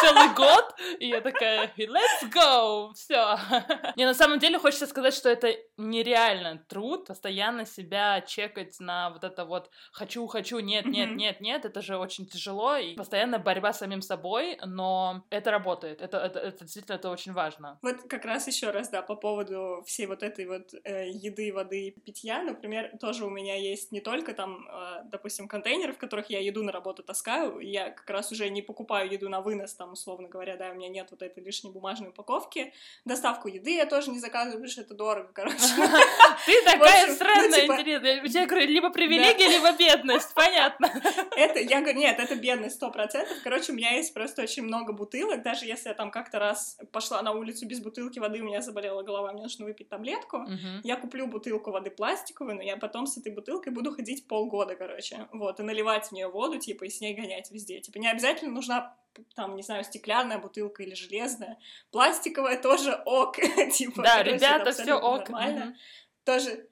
целый 0.00 0.34
год, 0.34 0.74
и 0.98 1.08
я 1.08 1.20
такая, 1.20 1.73
let's 1.78 2.30
go, 2.32 2.92
все. 2.94 3.36
Не, 3.96 4.06
на 4.06 4.14
самом 4.14 4.38
деле 4.38 4.58
хочется 4.58 4.86
сказать, 4.86 5.14
что 5.14 5.28
это 5.28 5.54
нереально 5.76 6.64
труд, 6.68 7.06
постоянно 7.06 7.66
себя 7.66 8.20
чекать 8.22 8.78
на 8.80 9.10
вот 9.10 9.24
это 9.24 9.44
вот 9.44 9.70
хочу, 9.92 10.26
хочу, 10.26 10.58
нет, 10.58 10.86
нет, 10.86 11.10
нет, 11.16 11.40
нет, 11.40 11.64
это 11.64 11.82
же 11.82 11.96
очень 11.96 12.26
тяжело, 12.26 12.76
и 12.76 12.94
постоянно 12.94 13.38
борьба 13.38 13.72
с 13.72 13.78
самим 13.78 14.02
собой, 14.02 14.58
но 14.64 15.24
это 15.30 15.50
работает, 15.50 16.00
это, 16.00 16.18
это, 16.18 16.38
это 16.38 16.64
действительно 16.64 16.96
это 16.96 17.10
очень 17.10 17.32
важно. 17.32 17.78
Вот 17.82 18.02
как 18.08 18.24
раз 18.24 18.46
еще 18.46 18.70
раз, 18.70 18.88
да, 18.88 19.02
по 19.02 19.16
поводу 19.16 19.82
всей 19.86 20.06
вот 20.06 20.22
этой 20.22 20.46
вот 20.46 20.74
э, 20.84 21.10
еды, 21.10 21.52
воды, 21.52 21.94
питья, 22.04 22.42
например, 22.42 22.96
тоже 23.00 23.24
у 23.24 23.30
меня 23.30 23.56
есть 23.56 23.92
не 23.92 24.00
только 24.00 24.34
там, 24.34 24.68
э, 24.68 25.02
допустим, 25.04 25.48
контейнеры, 25.48 25.92
в 25.92 25.98
которых 25.98 26.30
я 26.30 26.40
еду 26.40 26.62
на 26.62 26.72
работу 26.72 27.02
таскаю, 27.02 27.58
я 27.60 27.90
как 27.90 28.08
раз 28.10 28.32
уже 28.32 28.48
не 28.50 28.62
покупаю 28.62 29.10
еду 29.10 29.28
на 29.28 29.40
вынос, 29.40 29.74
там, 29.74 29.92
условно 29.92 30.28
говоря, 30.28 30.56
да, 30.56 30.70
у 30.70 30.74
меня 30.74 30.88
нет 30.88 31.08
вот 31.10 31.22
этой 31.22 31.42
лишней 31.42 31.63
лишней 31.64 31.72
бумажной 31.72 32.10
упаковки. 32.10 32.72
Доставку 33.04 33.48
еды 33.48 33.74
я 33.74 33.86
тоже 33.86 34.10
не 34.10 34.18
заказываю, 34.18 34.54
потому 34.54 34.70
что 34.70 34.80
это 34.82 34.94
дорого, 34.94 35.30
короче. 35.32 35.58
Ты 36.46 36.62
такая 36.64 37.06
ну, 37.06 37.14
странная, 37.14 37.60
типа 37.60 37.72
интересная. 37.74 38.22
У 38.22 38.26
тебя, 38.26 38.46
говорю, 38.46 38.66
либо 38.66 38.90
привилегия, 38.90 39.48
либо 39.48 39.72
бедность, 39.72 40.32
понятно. 40.34 40.90
Это, 41.36 41.60
я 41.60 41.80
говорю, 41.80 41.98
нет, 41.98 42.18
это 42.18 42.36
бедность 42.36 42.76
сто 42.76 42.90
процентов. 42.90 43.36
Короче, 43.42 43.72
у 43.72 43.74
меня 43.74 43.92
есть 43.92 44.14
просто 44.14 44.42
очень 44.42 44.62
много 44.62 44.92
бутылок, 44.92 45.42
даже 45.42 45.66
если 45.66 45.88
я 45.88 45.94
там 45.94 46.10
как-то 46.10 46.38
раз 46.38 46.78
пошла 46.92 47.22
на 47.22 47.32
улицу 47.32 47.66
без 47.66 47.80
бутылки 47.80 48.18
воды, 48.18 48.40
у 48.40 48.44
меня 48.44 48.60
заболела 48.60 49.02
голова, 49.02 49.32
мне 49.32 49.42
нужно 49.42 49.64
выпить 49.64 49.88
таблетку, 49.88 50.46
я 50.82 50.96
куплю 50.96 51.26
бутылку 51.26 51.70
воды 51.70 51.90
пластиковую, 51.90 52.56
но 52.56 52.62
я 52.62 52.76
потом 52.76 53.06
с 53.06 53.16
этой 53.16 53.32
бутылкой 53.32 53.72
буду 53.72 53.92
ходить 53.92 54.26
полгода, 54.26 54.76
короче, 54.76 55.28
вот, 55.32 55.60
и 55.60 55.62
наливать 55.62 56.08
в 56.08 56.12
нее 56.12 56.28
воду, 56.28 56.58
типа, 56.58 56.84
и 56.84 56.90
с 56.90 57.00
ней 57.00 57.14
гонять 57.14 57.50
везде. 57.50 57.80
Типа, 57.80 57.98
не 57.98 58.08
обязательно 58.08 58.52
нужна 58.52 58.96
там, 59.34 59.56
не 59.56 59.62
знаю, 59.62 59.84
стеклянная 59.84 60.38
бутылка 60.38 60.82
или 60.82 60.94
железная. 60.94 61.58
Пластиковая 61.90 62.60
тоже 62.60 63.00
ок. 63.04 63.36
типа, 63.72 64.02
да, 64.02 64.22
ребята, 64.22 64.72
все 64.72 64.94
ок. 64.94 65.28
Нормально. 65.28 65.76
Тоже 66.24 66.68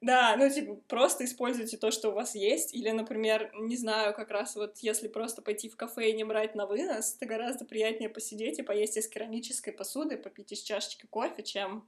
да, 0.00 0.34
ну, 0.36 0.48
типа, 0.48 0.76
просто 0.88 1.24
используйте 1.26 1.76
то, 1.76 1.90
что 1.90 2.08
у 2.10 2.14
вас 2.14 2.34
есть, 2.34 2.74
или, 2.74 2.90
например, 2.90 3.52
не 3.54 3.76
знаю, 3.76 4.14
как 4.14 4.30
раз 4.30 4.56
вот 4.56 4.78
если 4.78 5.08
просто 5.08 5.42
пойти 5.42 5.68
в 5.68 5.76
кафе 5.76 6.10
и 6.10 6.14
не 6.16 6.24
брать 6.24 6.54
на 6.54 6.66
вынос, 6.66 7.14
то 7.14 7.26
гораздо 7.26 7.66
приятнее 7.66 8.08
посидеть 8.08 8.58
и 8.58 8.62
поесть 8.62 8.96
из 8.96 9.08
керамической 9.08 9.74
посуды, 9.74 10.16
попить 10.16 10.52
из 10.52 10.62
чашечки 10.62 11.06
кофе, 11.06 11.42
чем 11.42 11.86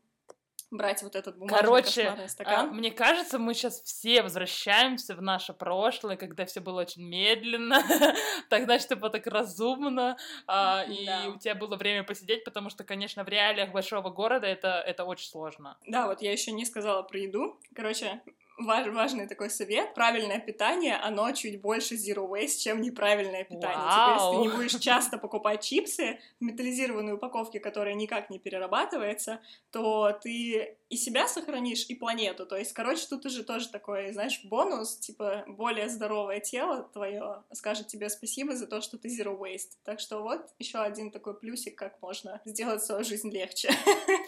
брать 0.72 1.02
вот 1.02 1.14
этот 1.14 1.36
бумажный 1.36 1.60
Короче, 1.60 2.16
стакан. 2.28 2.70
А, 2.70 2.72
мне 2.72 2.90
кажется, 2.90 3.38
мы 3.38 3.54
сейчас 3.54 3.80
все 3.82 4.22
возвращаемся 4.22 5.14
в 5.14 5.22
наше 5.22 5.52
прошлое, 5.52 6.16
когда 6.16 6.44
все 6.46 6.60
было 6.60 6.80
очень 6.80 7.02
медленно, 7.02 7.82
тогда 8.48 8.78
что 8.78 8.96
было 8.96 9.10
так 9.10 9.26
разумно, 9.26 10.16
а, 10.46 10.84
и 10.88 11.06
да. 11.06 11.28
у 11.28 11.38
тебя 11.38 11.54
было 11.54 11.76
время 11.76 12.04
посидеть, 12.04 12.44
потому 12.44 12.70
что, 12.70 12.84
конечно, 12.84 13.24
в 13.24 13.28
реалиях 13.28 13.70
большого 13.70 14.10
города 14.10 14.46
это, 14.46 14.82
это 14.86 15.04
очень 15.04 15.28
сложно. 15.28 15.76
Да, 15.86 16.06
вот 16.06 16.22
я 16.22 16.32
еще 16.32 16.52
не 16.52 16.64
сказала 16.64 17.02
про 17.02 17.18
еду. 17.18 17.60
Короче, 17.74 18.20
важ, 18.64 18.88
важный 18.88 19.26
такой 19.26 19.50
совет. 19.50 19.94
Правильное 19.94 20.38
питание, 20.38 20.96
оно 20.96 21.32
чуть 21.32 21.60
больше 21.60 21.94
zero 21.94 22.28
waste, 22.28 22.58
чем 22.58 22.80
неправильное 22.80 23.44
питание. 23.44 23.78
Вау. 23.78 23.92
Теперь, 23.92 24.22
если 24.22 24.36
ты 24.36 24.42
не 24.42 24.56
будешь 24.56 24.80
часто 24.80 25.18
покупать 25.18 25.62
чипсы 25.62 26.18
в 26.40 26.44
металлизированной 26.44 27.14
упаковке, 27.14 27.60
которая 27.60 27.94
никак 27.94 28.30
не 28.30 28.38
перерабатывается, 28.38 29.40
то 29.70 30.12
ты 30.22 30.76
и 30.92 30.96
себя 30.96 31.26
сохранишь, 31.26 31.86
и 31.88 31.94
планету. 31.94 32.44
То 32.44 32.54
есть, 32.54 32.74
короче, 32.74 33.06
тут 33.08 33.24
уже 33.24 33.44
тоже 33.44 33.70
такой, 33.70 34.12
знаешь, 34.12 34.42
бонус, 34.44 34.98
типа, 34.98 35.42
более 35.46 35.88
здоровое 35.88 36.40
тело 36.40 36.82
твое 36.92 37.42
скажет 37.52 37.86
тебе 37.86 38.10
спасибо 38.10 38.54
за 38.54 38.66
то, 38.66 38.82
что 38.82 38.98
ты 38.98 39.08
zero 39.08 39.38
waste. 39.38 39.78
Так 39.84 40.00
что 40.00 40.20
вот 40.20 40.42
еще 40.58 40.80
один 40.80 41.10
такой 41.10 41.32
плюсик, 41.32 41.76
как 41.78 42.00
можно 42.02 42.42
сделать 42.44 42.84
свою 42.84 43.04
жизнь 43.04 43.30
легче. 43.30 43.70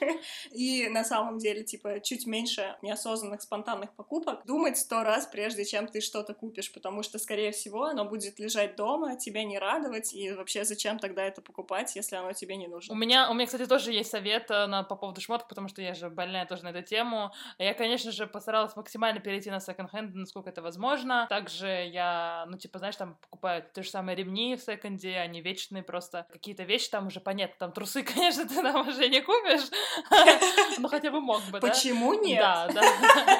И 0.52 0.88
на 0.88 1.04
самом 1.04 1.36
деле, 1.36 1.64
типа, 1.64 2.00
чуть 2.00 2.26
меньше 2.26 2.76
неосознанных 2.80 3.42
спонтанных 3.42 3.92
покупок. 3.92 4.46
Думать 4.46 4.78
сто 4.78 5.02
раз, 5.02 5.26
прежде 5.26 5.66
чем 5.66 5.86
ты 5.86 6.00
что-то 6.00 6.32
купишь, 6.32 6.72
потому 6.72 7.02
что, 7.02 7.18
скорее 7.18 7.52
всего, 7.52 7.84
оно 7.84 8.06
будет 8.06 8.38
лежать 8.38 8.74
дома, 8.76 9.16
тебя 9.16 9.44
не 9.44 9.58
радовать, 9.58 10.14
и 10.14 10.32
вообще 10.32 10.64
зачем 10.64 10.98
тогда 10.98 11.24
это 11.24 11.42
покупать, 11.42 11.94
если 11.94 12.16
оно 12.16 12.32
тебе 12.32 12.56
не 12.56 12.68
нужно? 12.68 12.94
У 12.94 12.96
меня, 12.96 13.30
у 13.30 13.34
меня, 13.34 13.44
кстати, 13.44 13.66
тоже 13.66 13.92
есть 13.92 14.10
совет 14.10 14.50
э, 14.50 14.64
на, 14.66 14.82
по 14.82 14.96
поводу 14.96 15.20
шмоток, 15.20 15.46
потому 15.48 15.68
что 15.68 15.82
я 15.82 15.92
же 15.92 16.08
больная 16.08 16.46
тоже 16.54 16.64
на 16.64 16.76
эту 16.76 16.82
тему. 16.82 17.32
Я, 17.58 17.74
конечно 17.74 18.12
же, 18.12 18.26
постаралась 18.26 18.76
максимально 18.76 19.20
перейти 19.20 19.50
на 19.50 19.58
секонд-хенд, 19.58 20.14
насколько 20.14 20.50
это 20.50 20.62
возможно. 20.62 21.26
Также 21.28 21.66
я, 21.66 22.46
ну, 22.48 22.56
типа, 22.56 22.78
знаешь, 22.78 22.96
там 22.96 23.16
покупаю 23.22 23.64
те 23.74 23.82
же 23.82 23.90
самые 23.90 24.14
ремни 24.14 24.54
в 24.54 24.60
секонде, 24.60 25.16
они 25.16 25.40
вечные 25.40 25.82
просто. 25.82 26.26
Какие-то 26.30 26.62
вещи 26.62 26.90
там 26.90 27.08
уже 27.08 27.20
понятно, 27.20 27.56
там 27.58 27.72
трусы, 27.72 28.02
конечно, 28.14 28.46
ты 28.46 28.62
там 28.62 28.88
уже 28.88 29.08
не 29.08 29.20
купишь, 29.20 29.68
но 30.78 30.88
хотя 30.88 31.10
бы 31.10 31.20
мог 31.20 31.42
бы? 31.50 31.58
Почему 31.58 32.14
нет? 32.14 32.40
Да, 32.40 32.68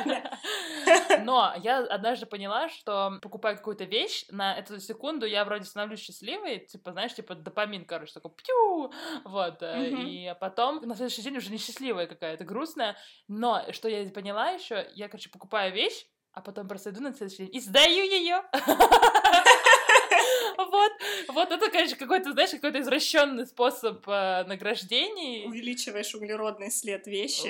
да. 0.04 0.38
Но 1.24 1.54
я 1.62 1.78
однажды 1.78 2.26
поняла, 2.26 2.68
что 2.68 3.18
покупая 3.22 3.56
какую-то 3.56 3.84
вещь, 3.84 4.26
на 4.30 4.54
эту 4.56 4.80
секунду 4.80 5.26
я 5.26 5.44
вроде 5.44 5.64
становлюсь 5.64 6.00
счастливой, 6.00 6.58
типа, 6.58 6.92
знаешь, 6.92 7.14
типа 7.14 7.34
допамин, 7.34 7.84
короче, 7.84 8.12
такой 8.12 8.32
пью, 8.32 8.92
вот, 9.24 9.62
и 9.62 10.34
потом 10.40 10.80
на 10.82 10.94
следующий 10.94 11.22
день 11.22 11.36
уже 11.36 11.50
несчастливая 11.50 12.06
какая-то, 12.06 12.44
грустная, 12.44 12.96
но 13.28 13.64
что 13.72 13.88
я 13.88 14.08
поняла 14.10 14.50
еще, 14.50 14.88
я, 14.94 15.08
короче, 15.08 15.30
покупаю 15.30 15.72
вещь, 15.72 16.06
а 16.32 16.40
потом 16.40 16.66
просто 16.68 16.90
иду 16.90 17.00
на 17.00 17.12
следующий 17.12 17.46
день 17.46 17.54
и 17.54 17.60
сдаю 17.60 18.04
ее. 18.04 18.42
Вот, 20.74 20.92
вот 21.28 21.52
это, 21.52 21.70
конечно, 21.70 21.96
какой-то, 21.96 22.32
знаешь, 22.32 22.50
какой-то 22.50 22.80
извращенный 22.80 23.46
способ 23.46 24.06
э, 24.08 24.44
награждений. 24.44 25.46
Увеличиваешь 25.46 26.14
углеродный 26.14 26.70
след 26.70 27.06
вещи. 27.06 27.48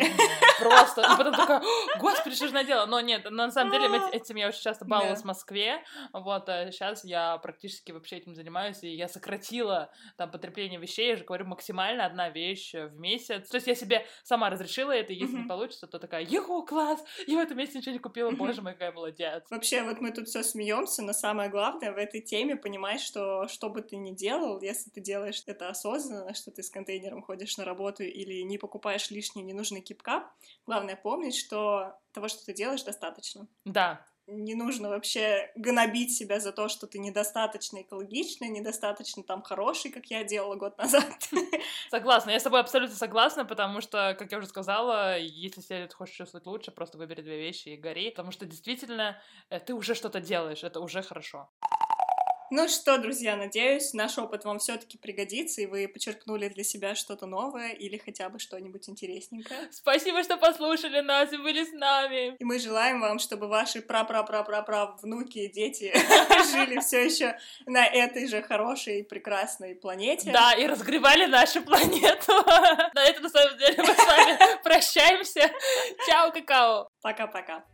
Просто. 0.59 1.01
И 1.01 1.17
потом 1.17 1.35
такая, 1.35 1.63
господи, 2.01 2.37
что 2.37 2.49
же 2.49 2.55
надела? 2.55 2.85
Но 2.87 3.01
нет, 3.01 3.29
на 3.31 3.51
самом 3.51 3.73
деле 3.73 3.89
этим 4.13 4.37
я 4.37 4.49
очень 4.49 4.61
часто 4.61 4.85
баловалась 4.85 5.23
в 5.23 5.25
Москве. 5.25 5.83
Вот, 6.13 6.49
а 6.49 6.71
сейчас 6.71 7.05
я 7.05 7.39
практически 7.39 7.93
вообще 7.93 8.17
этим 8.17 8.35
занимаюсь, 8.35 8.83
и 8.83 8.89
я 8.89 9.09
сократила 9.09 9.91
там 10.17 10.31
потребление 10.31 10.79
вещей, 10.79 11.09
я 11.09 11.17
же 11.17 11.25
говорю, 11.25 11.47
максимально 11.47 12.05
одна 12.05 12.29
вещь 12.29 12.75
в 12.75 12.99
месяц. 12.99 13.49
То 13.49 13.57
есть 13.57 13.67
я 13.67 13.75
себе 13.75 14.07
сама 14.23 14.51
разрешила 14.51 14.93
это, 14.93 15.13
и 15.13 15.17
если 15.17 15.37
не 15.37 15.49
получится, 15.49 15.87
то 15.87 15.99
такая, 15.99 16.25
его 16.25 16.63
класс, 16.63 17.03
я 17.27 17.39
в 17.39 17.41
этом 17.41 17.57
месяце 17.57 17.79
ничего 17.79 17.93
не 17.93 17.99
купила, 17.99 18.31
боже 18.31 18.61
мой, 18.61 18.73
какая 18.73 18.93
молодец. 18.93 19.45
Вообще, 19.51 19.83
вот 19.83 20.01
мы 20.01 20.13
тут 20.13 20.29
все 20.29 20.43
смеемся, 20.43 21.03
но 21.03 21.13
самое 21.13 21.49
главное 21.49 21.93
в 21.93 21.97
этой 21.97 22.21
теме 22.21 22.57
понимать, 22.57 23.01
что 23.15 23.47
что 23.47 23.71
бы 23.71 23.81
ты 23.81 23.97
ни 23.97 24.11
делал, 24.11 24.61
если 24.61 24.91
ты 24.91 25.01
делаешь 25.01 25.43
это 25.47 25.69
осознанно, 25.69 26.35
что 26.35 26.51
ты 26.51 26.65
с 26.65 26.71
контейнером 26.71 27.23
ходишь 27.23 27.57
на 27.57 27.65
работу 27.65 28.03
или 28.03 28.43
не 28.43 28.59
покупаешь 28.59 29.11
лишний 29.11 29.43
ненужный 29.43 29.81
кипкап, 29.81 30.33
главное 30.67 30.97
помнить, 30.97 31.37
что 31.37 31.97
того, 32.13 32.27
что 32.27 32.45
ты 32.45 32.53
делаешь, 32.53 32.83
достаточно. 32.83 33.47
Да, 33.65 34.05
не 34.27 34.55
нужно 34.55 34.89
вообще 34.89 35.53
гнобить 35.55 36.17
себя 36.17 36.41
за 36.41 36.53
то, 36.53 36.69
что 36.69 36.87
ты 36.87 36.99
недостаточно 36.99 37.83
экологичный, 37.83 38.49
недостаточно 38.49 39.23
там 39.23 39.43
хороший, 39.43 39.91
как 39.91 40.07
я 40.07 40.25
делала 40.25 40.55
год 40.55 40.79
назад. 40.79 41.29
Согласна, 41.91 42.31
я 42.31 42.41
с 42.41 42.43
тобой 42.43 42.61
абсолютно 42.61 42.97
согласна, 42.97 43.45
потому 43.45 43.83
что, 43.83 44.17
как 44.19 44.33
я 44.33 44.39
уже 44.39 44.47
сказала, 44.47 45.19
если 45.19 45.61
себя 45.61 45.89
хочешь 45.93 46.17
чувствовать 46.17 46.47
лучше, 46.47 46.71
просто 46.71 46.97
выбери 46.97 47.21
две 47.21 47.39
вещи 47.39 47.71
и 47.71 47.77
гори, 47.77 48.11
потому 48.11 48.33
что 48.33 48.47
действительно 48.47 49.21
э, 49.51 49.61
ты 49.61 49.75
уже 49.75 49.95
что-то 49.95 50.21
делаешь, 50.21 50.65
это 50.65 50.81
уже 50.81 51.03
хорошо. 51.03 51.51
Ну 52.51 52.69
что, 52.69 52.99
друзья, 52.99 53.37
надеюсь, 53.37 53.95
наш 53.95 54.19
опыт 54.19 54.45
вам 54.45 54.59
все-таки 54.59 54.99
пригодится, 54.99 55.63
и 55.63 55.67
вы 55.67 55.89
почерпнули 55.89 56.49
для 56.49 56.63
себя 56.63 56.95
что-то 56.95 57.27
новое 57.27 57.71
или 57.71 57.97
хотя 57.97 58.29
бы 58.29 58.39
что-нибудь 58.39 58.89
интересненькое. 58.89 59.61
Спасибо, 59.73 60.23
что 60.23 60.37
послушали 60.37 61.01
нас 61.01 61.33
и 61.33 61.39
были 61.39 61.65
с 61.65 61.73
нами. 61.73 62.37
И 62.39 62.45
мы 62.45 62.59
желаем 62.59 63.01
вам, 63.01 63.19
чтобы 63.19 63.49
ваши 63.49 63.81
пра-пра-пра-пра-пра 63.81 64.97
внуки 65.03 65.39
и 65.39 65.53
дети 65.53 65.93
жили 66.53 66.81
все 66.81 67.05
еще 67.05 67.39
на 67.67 67.87
этой 67.87 68.29
же 68.29 68.43
хорошей 68.43 69.01
и 69.01 69.03
прекрасной 69.03 69.75
планете. 69.75 70.31
Да, 70.31 70.53
и 70.53 70.67
разгревали 70.67 71.25
нашу 71.27 71.63
планету. 71.63 72.33
На 72.95 73.05
этом, 73.05 73.25
на 73.25 73.29
самом 73.31 73.59
деле, 73.59 73.83
мы 73.83 73.95
с 73.95 74.07
вами 74.07 74.39
прощаемся. 74.63 75.51
Чао, 76.07 76.31
какао. 76.31 76.89
Пока-пока. 77.01 77.65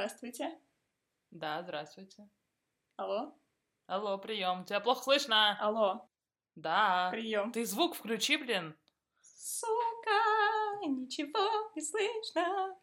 Здравствуйте. 0.00 0.58
Да, 1.30 1.62
здравствуйте. 1.62 2.26
Алло. 2.96 3.34
Алло, 3.86 4.16
прием. 4.16 4.64
Тебя 4.64 4.80
плохо 4.80 5.02
слышно. 5.02 5.58
Алло. 5.60 6.08
Да. 6.54 7.10
Прием. 7.10 7.52
Ты 7.52 7.66
звук 7.66 7.94
включи, 7.94 8.38
блин. 8.38 8.74
Сука, 9.20 10.10
ничего 10.86 11.70
не 11.74 11.82
слышно. 11.82 12.78